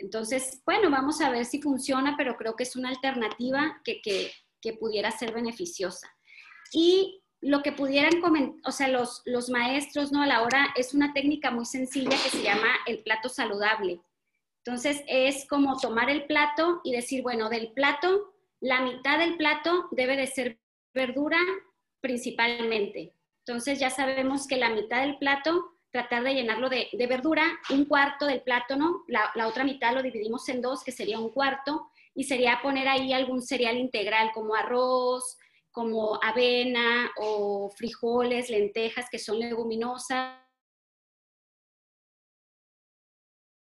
entonces, 0.00 0.62
bueno, 0.64 0.90
vamos 0.90 1.20
a 1.20 1.30
ver 1.30 1.44
si 1.44 1.60
funciona, 1.60 2.14
pero 2.16 2.36
creo 2.36 2.56
que 2.56 2.62
es 2.62 2.74
una 2.74 2.88
alternativa 2.88 3.80
que, 3.84 4.00
que, 4.00 4.32
pudiera 4.74 5.10
ser 5.10 5.32
beneficiosa. 5.32 6.08
Y 6.72 7.22
lo 7.40 7.62
que 7.62 7.72
pudieran 7.72 8.20
comentar, 8.20 8.60
o 8.64 8.72
sea, 8.72 8.88
los, 8.88 9.22
los 9.26 9.50
maestros, 9.50 10.10
¿no? 10.10 10.22
A 10.22 10.26
la 10.26 10.42
hora 10.42 10.68
es 10.76 10.94
una 10.94 11.12
técnica 11.12 11.50
muy 11.50 11.66
sencilla 11.66 12.10
que 12.10 12.30
se 12.30 12.42
llama 12.42 12.68
el 12.86 13.02
plato 13.02 13.28
saludable. 13.28 14.00
Entonces, 14.64 15.02
es 15.06 15.46
como 15.46 15.78
tomar 15.78 16.08
el 16.08 16.24
plato 16.26 16.80
y 16.82 16.92
decir, 16.92 17.22
bueno, 17.22 17.50
del 17.50 17.72
plato, 17.72 18.34
la 18.60 18.80
mitad 18.80 19.18
del 19.18 19.36
plato 19.36 19.88
debe 19.90 20.16
de 20.16 20.26
ser 20.26 20.60
verdura 20.94 21.38
principalmente. 22.00 23.14
Entonces, 23.46 23.78
ya 23.78 23.90
sabemos 23.90 24.46
que 24.46 24.56
la 24.56 24.70
mitad 24.70 25.02
del 25.02 25.18
plato 25.18 25.79
tratar 25.90 26.22
de 26.22 26.34
llenarlo 26.34 26.68
de, 26.68 26.88
verdura, 27.08 27.44
un 27.70 27.84
cuarto 27.84 28.26
del 28.26 28.42
plátano, 28.42 29.04
la, 29.08 29.30
la, 29.34 29.48
otra 29.48 29.64
mitad 29.64 29.94
lo 29.94 30.02
dividimos 30.02 30.48
en 30.48 30.60
dos, 30.60 30.84
que 30.84 30.92
sería 30.92 31.18
un 31.18 31.30
cuarto, 31.30 31.90
y 32.14 32.24
sería 32.24 32.60
poner 32.62 32.88
ahí 32.88 33.12
algún 33.12 33.42
cereal 33.42 33.76
integral 33.76 34.30
como 34.32 34.54
arroz, 34.54 35.38
como 35.70 36.18
avena 36.22 37.10
o 37.16 37.70
frijoles, 37.76 38.50
lentejas, 38.50 39.08
que 39.10 39.18
son 39.18 39.38
leguminosas 39.38 40.40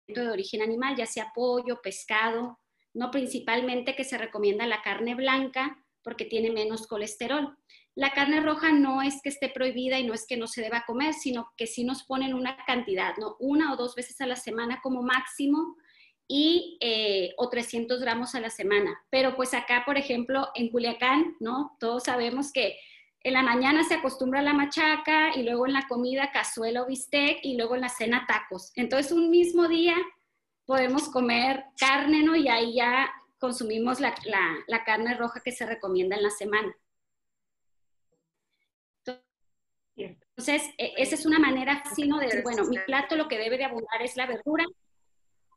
de 0.07 0.29
origen 0.29 0.61
animal, 0.61 0.95
ya 0.95 1.05
sea 1.05 1.31
pollo, 1.33 1.81
pescado, 1.81 2.59
no 2.93 3.09
principalmente 3.09 3.95
que 3.95 4.03
se 4.03 4.17
recomienda 4.17 4.67
la 4.67 4.81
carne 4.81 5.15
blanca 5.15 5.83
porque 6.03 6.25
tiene 6.25 6.51
menos 6.51 6.85
colesterol. 6.87 7.57
La 7.95 8.11
carne 8.11 8.39
roja 8.39 8.71
no 8.71 9.01
es 9.01 9.21
que 9.21 9.29
esté 9.29 9.49
prohibida 9.49 9.99
y 9.99 10.05
no 10.05 10.13
es 10.13 10.25
que 10.25 10.37
no 10.37 10.47
se 10.47 10.61
deba 10.61 10.83
comer, 10.85 11.13
sino 11.13 11.51
que 11.55 11.67
sí 11.67 11.83
nos 11.83 12.03
ponen 12.03 12.33
una 12.33 12.57
cantidad, 12.65 13.15
¿no? 13.17 13.35
Una 13.39 13.71
o 13.71 13.77
dos 13.77 13.95
veces 13.95 14.19
a 14.21 14.25
la 14.25 14.35
semana 14.35 14.79
como 14.81 15.03
máximo 15.03 15.75
y 16.27 16.77
eh, 16.81 17.33
o 17.37 17.49
300 17.49 17.99
gramos 17.99 18.33
a 18.33 18.39
la 18.39 18.49
semana. 18.49 18.99
Pero 19.11 19.35
pues 19.35 19.53
acá, 19.53 19.83
por 19.85 19.97
ejemplo, 19.97 20.49
en 20.55 20.69
Culiacán, 20.69 21.35
¿no? 21.39 21.77
Todos 21.79 22.05
sabemos 22.05 22.51
que 22.51 22.77
en 23.21 23.33
la 23.33 23.43
mañana 23.43 23.83
se 23.83 23.93
acostumbra 23.93 24.39
a 24.39 24.43
la 24.43 24.53
machaca 24.53 25.35
y 25.35 25.43
luego 25.43 25.67
en 25.67 25.73
la 25.73 25.87
comida 25.87 26.31
cazuela 26.31 26.81
o 26.81 26.87
bistec 26.87 27.39
y 27.43 27.55
luego 27.55 27.75
en 27.75 27.81
la 27.81 27.89
cena 27.89 28.25
tacos. 28.27 28.71
Entonces 28.75 29.11
un 29.11 29.29
mismo 29.29 29.67
día 29.67 29.95
podemos 30.65 31.09
comer 31.09 31.63
carne, 31.77 32.23
¿no? 32.23 32.35
Y 32.35 32.47
ahí 32.47 32.75
ya 32.75 33.11
consumimos 33.37 33.99
la, 33.99 34.15
la, 34.25 34.55
la 34.67 34.83
carne 34.83 35.13
roja 35.13 35.41
que 35.41 35.51
se 35.51 35.65
recomienda 35.65 36.15
en 36.15 36.23
la 36.23 36.31
semana. 36.31 36.75
Entonces, 40.35 40.69
e, 40.77 40.93
esa 40.97 41.15
es 41.15 41.25
una 41.25 41.39
manera 41.39 41.83
fácil 41.83 42.09
de 42.19 42.25
decir, 42.25 42.43
bueno, 42.43 42.65
mi 42.65 42.77
plato 42.79 43.15
lo 43.15 43.27
que 43.27 43.37
debe 43.37 43.57
de 43.57 43.65
abundar 43.65 44.01
es 44.01 44.15
la 44.15 44.25
verdura, 44.25 44.65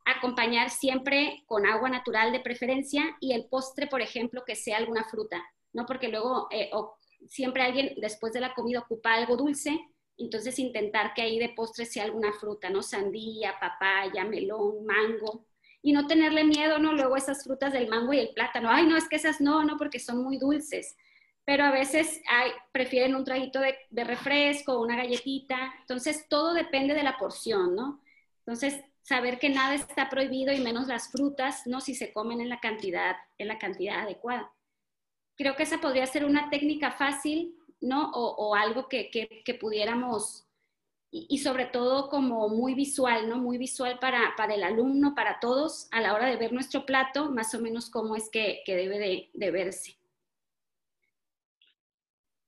acompañar 0.04 0.70
siempre 0.70 1.42
con 1.46 1.66
agua 1.66 1.88
natural 1.88 2.30
de 2.32 2.40
preferencia 2.40 3.16
y 3.20 3.32
el 3.32 3.46
postre, 3.46 3.86
por 3.86 4.02
ejemplo, 4.02 4.44
que 4.46 4.54
sea 4.54 4.76
alguna 4.76 5.04
fruta, 5.04 5.42
¿no? 5.72 5.86
Porque 5.86 6.08
luego 6.08 6.46
eh, 6.50 6.70
siempre 7.26 7.62
alguien 7.62 7.94
después 7.96 8.32
de 8.32 8.40
la 8.40 8.54
comida 8.54 8.80
ocupa 8.80 9.14
algo 9.14 9.36
dulce, 9.36 9.80
entonces 10.18 10.58
intentar 10.58 11.12
que 11.14 11.22
ahí 11.22 11.38
de 11.38 11.50
postre 11.50 11.86
sea 11.86 12.04
alguna 12.04 12.32
fruta, 12.32 12.70
¿no? 12.70 12.82
Sandía, 12.82 13.54
papaya, 13.58 14.24
melón, 14.24 14.84
mango. 14.84 15.46
Y 15.82 15.92
no 15.92 16.06
tenerle 16.06 16.44
miedo, 16.44 16.78
¿no? 16.78 16.92
Luego 16.92 17.16
esas 17.16 17.44
frutas 17.44 17.72
del 17.72 17.88
mango 17.88 18.12
y 18.12 18.18
el 18.18 18.30
plátano. 18.30 18.70
Ay, 18.70 18.86
no, 18.86 18.96
es 18.96 19.08
que 19.08 19.16
esas 19.16 19.40
no, 19.40 19.64
no, 19.64 19.76
porque 19.76 19.98
son 19.98 20.22
muy 20.22 20.38
dulces 20.38 20.96
pero 21.46 21.64
a 21.64 21.70
veces 21.70 22.20
prefieren 22.72 23.14
un 23.14 23.24
traguito 23.24 23.60
de, 23.60 23.76
de 23.88 24.04
refresco, 24.04 24.80
una 24.80 24.96
galletita. 24.96 25.72
Entonces, 25.80 26.26
todo 26.28 26.52
depende 26.52 26.92
de 26.92 27.04
la 27.04 27.16
porción, 27.16 27.76
¿no? 27.76 28.02
Entonces, 28.40 28.82
saber 29.02 29.38
que 29.38 29.48
nada 29.48 29.76
está 29.76 30.10
prohibido 30.10 30.52
y 30.52 30.60
menos 30.60 30.88
las 30.88 31.12
frutas, 31.12 31.64
¿no? 31.64 31.80
Si 31.80 31.94
se 31.94 32.12
comen 32.12 32.40
en 32.40 32.48
la 32.48 32.58
cantidad, 32.58 33.14
en 33.38 33.46
la 33.46 33.58
cantidad 33.58 34.00
adecuada. 34.00 34.52
Creo 35.36 35.54
que 35.54 35.62
esa 35.62 35.80
podría 35.80 36.04
ser 36.06 36.24
una 36.24 36.50
técnica 36.50 36.90
fácil, 36.90 37.54
¿no? 37.80 38.10
O, 38.10 38.56
algo 38.56 38.88
que, 38.88 39.08
que, 39.12 39.54
pudiéramos, 39.54 40.48
y, 41.12 41.28
y, 41.30 41.38
sobre 41.38 41.66
todo 41.66 42.08
como 42.08 42.48
muy 42.48 42.74
visual, 42.74 43.28
¿no? 43.28 43.36
Muy 43.38 43.56
visual 43.56 44.00
para, 44.00 44.34
para, 44.36 44.54
el 44.54 44.64
alumno, 44.64 45.14
para 45.14 45.38
todos, 45.38 45.86
a 45.92 46.00
la 46.00 46.12
hora 46.12 46.26
de 46.26 46.36
ver 46.36 46.52
nuestro 46.52 46.84
plato, 46.84 47.30
más 47.30 47.54
o 47.54 47.60
menos 47.60 47.88
cómo 47.88 48.16
es 48.16 48.28
que, 48.30 48.62
que 48.66 48.74
debe 48.74 48.98
de, 48.98 49.30
de 49.32 49.50
verse. 49.52 49.96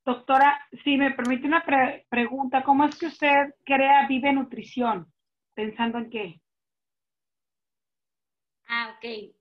Doctora, 0.09 0.59
si 0.85 0.97
me 0.97 1.11
permite 1.11 1.47
una 1.47 1.62
pre 1.62 2.07
pregunta, 2.09 2.64
¿cómo 2.64 2.87
es 2.87 2.97
que 2.97 3.09
usted 3.09 3.55
crea 3.62 4.09
Vive 4.09 4.33
Nutrición? 4.33 5.07
¿Pensando 5.55 5.99
en 5.99 6.09
qué? 6.09 6.40
Ah, 8.66 8.97
ok. 8.97 9.35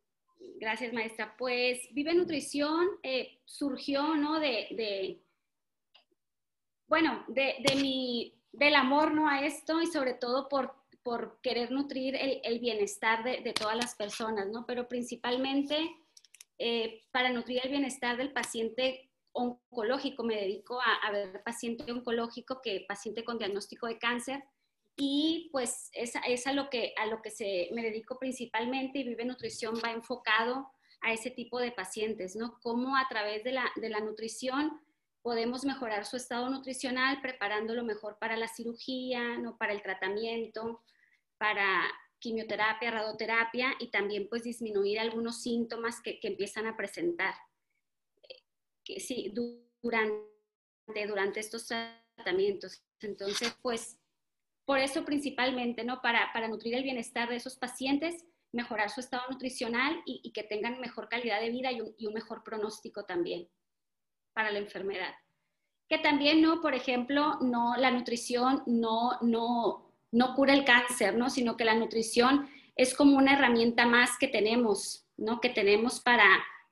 Gracias, 0.59 0.91
maestra. 0.91 1.33
Pues 1.37 1.87
Vive 1.93 2.13
Nutrición 2.13 2.85
eh, 3.01 3.39
surgió, 3.45 4.15
¿no? 4.15 4.41
De, 4.41 5.21
bueno, 6.89 7.23
de, 7.29 7.63
de, 7.65 7.75
mi, 7.81 8.33
del 8.51 8.75
amor, 8.75 9.13
¿no? 9.13 9.29
A 9.29 9.45
esto 9.45 9.81
y 9.81 9.85
sobre 9.85 10.15
todo 10.15 10.49
por, 10.49 10.75
por 11.01 11.39
querer 11.41 11.71
nutrir 11.71 12.13
el, 12.13 12.41
el 12.43 12.59
bienestar 12.59 13.23
de, 13.23 13.39
de, 13.39 13.53
todas 13.53 13.77
las 13.77 13.95
personas, 13.95 14.47
¿no? 14.49 14.65
Pero 14.65 14.89
principalmente 14.89 15.77
eh, 16.57 17.05
para 17.11 17.29
nutrir 17.29 17.61
el 17.63 17.69
bienestar 17.69 18.17
del 18.17 18.33
paciente 18.33 19.06
oncológico, 19.37 20.23
me 20.23 20.35
dedico 20.35 20.79
a, 20.81 21.11
ver 21.11 21.43
paciente 21.43 21.91
oncológico 21.91 22.59
que 22.61 22.85
paciente 22.87 23.23
con 23.23 23.37
diagnóstico 23.37 23.87
de 23.87 23.99
cáncer 23.99 24.43
y 24.95 25.49
pues 25.51 25.89
es, 25.93 26.13
es 26.27 26.47
a, 26.47 26.53
lo 26.53 26.69
que, 26.69 26.93
a 26.97 27.05
lo 27.05 27.21
que 27.21 27.29
se, 27.29 27.69
me 27.71 27.83
dedico 27.83 28.17
principalmente 28.17 28.99
y 28.99 29.03
Vive 29.03 29.25
Nutrición 29.25 29.75
va 29.83 29.91
enfocado 29.91 30.71
a 31.01 31.13
ese 31.13 31.29
tipo 31.29 31.59
de 31.59 31.71
pacientes, 31.71 32.35
¿no? 32.35 32.59
Cómo 32.63 32.97
a 32.97 33.07
través 33.07 33.43
de 33.43 33.51
la, 33.51 33.71
de 33.75 33.89
la 33.89 33.99
nutrición 33.99 34.81
podemos 35.21 35.65
mejorar 35.65 36.05
su 36.05 36.17
estado 36.17 36.49
nutricional 36.49 37.21
preparándolo 37.21 37.83
mejor 37.83 38.17
para 38.19 38.37
la 38.37 38.47
cirugía, 38.47 39.37
¿no? 39.37 39.55
Para 39.57 39.73
el 39.73 39.83
tratamiento, 39.83 40.81
para 41.37 41.83
quimioterapia, 42.17 42.89
radioterapia 42.89 43.75
y 43.79 43.91
también 43.91 44.27
pues 44.27 44.41
disminuir 44.41 44.99
algunos 44.99 45.43
síntomas 45.43 46.01
que, 46.01 46.19
que 46.19 46.29
empiezan 46.29 46.65
a 46.65 46.75
presentar 46.75 47.35
durante, 49.81 51.07
durante 51.07 51.39
estos 51.39 51.67
tratamientos. 52.15 52.81
Entonces, 53.01 53.55
pues, 53.61 53.99
por 54.65 54.79
eso 54.79 55.05
principalmente, 55.05 55.83
¿no? 55.83 56.01
Para, 56.01 56.31
para 56.33 56.47
nutrir 56.47 56.75
el 56.75 56.83
bienestar 56.83 57.29
de 57.29 57.37
esos 57.37 57.55
pacientes, 57.55 58.25
mejorar 58.51 58.89
su 58.89 58.99
estado 58.99 59.23
nutricional 59.29 60.01
y, 60.05 60.21
y 60.23 60.31
que 60.31 60.43
tengan 60.43 60.79
mejor 60.79 61.07
calidad 61.09 61.39
de 61.39 61.49
vida 61.49 61.71
y 61.71 61.81
un, 61.81 61.93
y 61.97 62.07
un, 62.07 62.13
mejor 62.13 62.43
pronóstico 62.43 63.05
también 63.05 63.47
para 64.33 64.51
la 64.51 64.59
enfermedad. 64.59 65.13
Que 65.87 65.99
también, 65.99 66.41
¿no? 66.41 66.61
Por 66.61 66.73
ejemplo, 66.73 67.37
no, 67.41 67.75
la 67.77 67.91
nutrición 67.91 68.63
no, 68.65 69.17
no, 69.21 69.93
no 70.11 70.35
cura 70.35 70.53
el 70.53 70.65
cáncer, 70.65 71.15
¿no? 71.15 71.29
Sino 71.29 71.55
que 71.55 71.65
la 71.65 71.75
nutrición 71.75 72.49
es 72.75 72.93
como 72.93 73.17
una 73.17 73.33
herramienta 73.33 73.85
más 73.85 74.17
que 74.19 74.27
tenemos, 74.27 75.07
¿no? 75.17 75.39
Que 75.39 75.49
tenemos 75.49 75.99
para, 75.99 76.25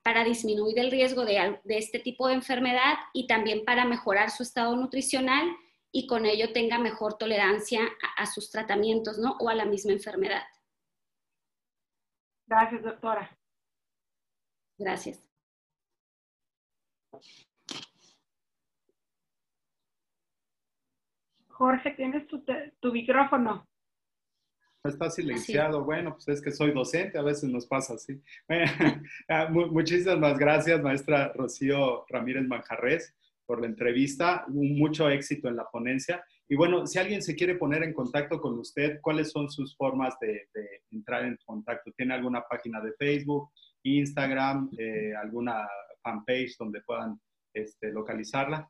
para 0.06 0.24
disminuir 0.24 0.78
el 0.78 0.92
riesgo 0.92 1.26
de, 1.26 1.60
de, 1.64 1.78
este 1.80 1.98
tipo 1.98 2.28
de 2.28 2.36
enfermedad 2.36 2.94
y 3.12 3.26
también 3.26 3.66
para 3.66 3.86
mejorar 3.86 4.30
su 4.30 4.44
estado 4.44 4.76
nutricional 4.76 5.48
y 5.92 6.06
con 6.06 6.28
ello 6.28 6.54
tenga 6.54 6.78
mejor 6.78 7.18
tolerancia 7.18 7.82
a, 7.82 8.22
a 8.22 8.26
sus 8.28 8.52
tratamientos 8.52 9.18
¿no? 9.18 9.36
o 9.40 9.50
a 9.50 9.56
la 9.56 9.66
misma 9.66 9.94
enfermedad. 9.94 10.44
Gracias, 12.46 12.84
doctora. 12.84 13.36
Gracias. 14.78 15.28
Jorge, 21.48 21.92
tienes 21.96 22.28
tu, 22.28 22.46
tu 22.80 22.92
micrófono 22.92 23.68
está 24.90 25.10
silenciado. 25.10 25.84
Bueno, 25.84 26.14
pues 26.14 26.28
es 26.28 26.42
que 26.42 26.52
soy 26.52 26.72
docente, 26.72 27.18
a 27.18 27.24
veces 27.24 27.50
nos 27.50 27.68
pasa 27.68 27.96
así. 27.96 28.22
Ah, 29.28 29.50
muchísimas 29.50 30.38
gracias, 30.38 30.82
maestra 30.82 31.32
Rocío 31.34 32.06
Ramírez 32.10 32.48
Manjarres, 32.48 33.16
por 33.46 33.62
la 33.62 33.68
entrevista. 33.68 34.46
Mucho 34.48 35.10
éxito 35.10 35.48
en 35.48 35.56
la 35.56 35.66
ponencia. 35.66 36.24
Y 36.48 36.56
bueno, 36.56 36.86
si 36.86 37.00
alguien 37.00 37.22
se 37.22 37.36
quiere 37.36 37.56
poner 37.56 37.84
en 37.84 37.94
contacto 37.94 38.40
con 38.40 38.60
usted, 38.60 39.00
¿cuáles 39.02 39.32
son 39.32 39.50
sus 39.50 39.76
formas 39.76 40.16
de, 40.20 40.48
entrar 40.92 41.26
en 41.26 41.38
contacto? 41.44 41.92
¿Tiene 41.98 42.14
alguna 42.14 42.44
página 42.48 42.82
de 42.82 42.94
Facebook, 42.94 43.50
Instagram, 43.84 44.70
eh, 44.78 45.14
alguna 45.16 45.68
fanpage 46.04 46.56
donde 46.58 46.82
puedan 46.82 47.20
este, 47.54 47.92
localizarla? 47.92 48.70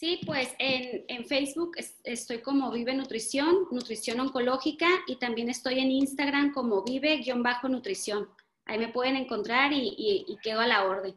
Sí, 0.00 0.18
pues 0.24 0.54
en, 0.58 1.04
en 1.08 1.26
Facebook 1.26 1.72
estoy 2.04 2.40
como 2.40 2.72
Vive 2.72 2.94
Nutrición, 2.94 3.66
Nutrición 3.70 4.18
Oncológica, 4.18 4.88
y 5.06 5.18
también 5.18 5.50
estoy 5.50 5.78
en 5.78 5.90
Instagram 5.90 6.54
como 6.54 6.82
Vive-Nutrición. 6.82 8.26
Ahí 8.64 8.78
me 8.78 8.88
pueden 8.88 9.16
encontrar 9.16 9.74
y, 9.74 9.94
y, 10.26 10.38
quedo 10.42 10.60
a 10.60 10.66
la 10.66 10.86
orden. 10.86 11.14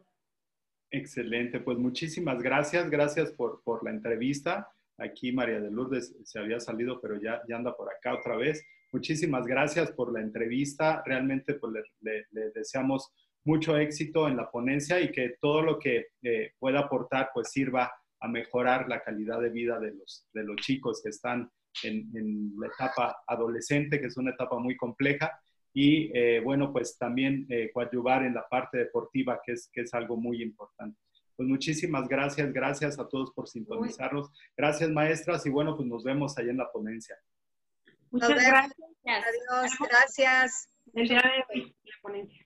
Excelente, 0.92 1.62
pues 1.62 1.78
muchísimas 1.78 2.44
gracias, 2.44 2.90
gracias 2.90 3.32
por, 3.32 3.64
por, 3.64 3.86
la 3.86 3.92
entrevista. 3.92 4.68
Aquí 4.98 5.32
María 5.32 5.62
de 5.62 5.72
Lourdes 5.72 6.18
se 6.26 6.40
había 6.40 6.60
salido, 6.60 7.00
pero 7.00 7.18
ya, 7.22 7.42
ya 7.48 7.56
anda 7.56 7.74
por 7.78 7.88
acá 7.90 8.14
otra 8.16 8.36
vez. 8.36 8.62
Muchísimas 8.92 9.46
gracias 9.46 9.94
por 9.94 10.12
la 10.12 10.20
entrevista. 10.20 11.02
Realmente 11.06 11.54
pues, 11.54 11.72
le, 12.02 12.52
deseamos 12.54 13.14
mucho 13.46 13.78
éxito 13.78 14.28
en 14.28 14.36
la 14.36 14.52
ponencia 14.52 15.00
y 15.00 15.10
que 15.10 15.36
todo 15.40 15.62
lo 15.62 15.80
que 15.80 16.08
eh, 16.22 16.52
pueda 16.60 16.80
aportar 16.80 17.30
pues 17.34 17.50
sirva 17.50 17.90
a 18.24 18.28
mejorar 18.30 18.88
la 18.88 19.04
calidad 19.04 19.42
de 19.42 19.50
vida 19.50 19.78
de 19.80 19.92
los, 19.92 20.26
de 20.34 20.44
los 20.44 20.56
chicos 20.56 21.02
que 21.04 21.10
están 21.10 21.52
en, 21.84 22.54
la 22.58 22.68
etapa 22.68 23.18
adolescente, 23.28 24.00
que 24.00 24.08
es 24.08 24.16
una 24.16 24.32
etapa 24.32 24.58
muy 24.60 24.78
compleja, 24.78 25.42
y 25.74 26.10
eh, 26.18 26.40
bueno, 26.40 26.72
pues 26.72 26.98
también 26.98 27.46
eh, 27.50 27.70
coadyuvar 27.74 28.24
en 28.24 28.34
la 28.34 28.48
parte 28.48 28.78
deportiva, 28.78 29.42
que 29.46 29.54
es, 29.54 29.70
que 29.74 29.82
es 29.82 29.94
algo 29.94 30.16
muy 30.16 30.42
importante. 30.42 30.98
Pues 31.36 31.50
muchísimas 31.50 32.08
gracias, 32.08 32.54
gracias 32.54 32.98
a 32.98 33.10
todos 33.10 33.32
por 33.32 33.50
sintonizarnos. 33.50 34.32
Gracias, 34.56 34.90
maestras, 34.90 35.46
y 35.46 35.50
bueno, 35.50 35.76
pues 35.76 35.88
nos 35.90 36.04
vemos 36.04 36.38
ahí 36.38 36.48
en 36.48 36.58
la 36.58 36.72
ponencia. 36.72 37.18
Muchas 38.10 38.30
gracias. 38.30 38.78
Adiós, 39.04 39.72
gracias. 39.80 40.70
El 40.94 41.10
día 41.10 41.22
de 41.22 41.60
hoy, 41.60 41.76
la 41.84 41.96
ponencia. 42.02 42.46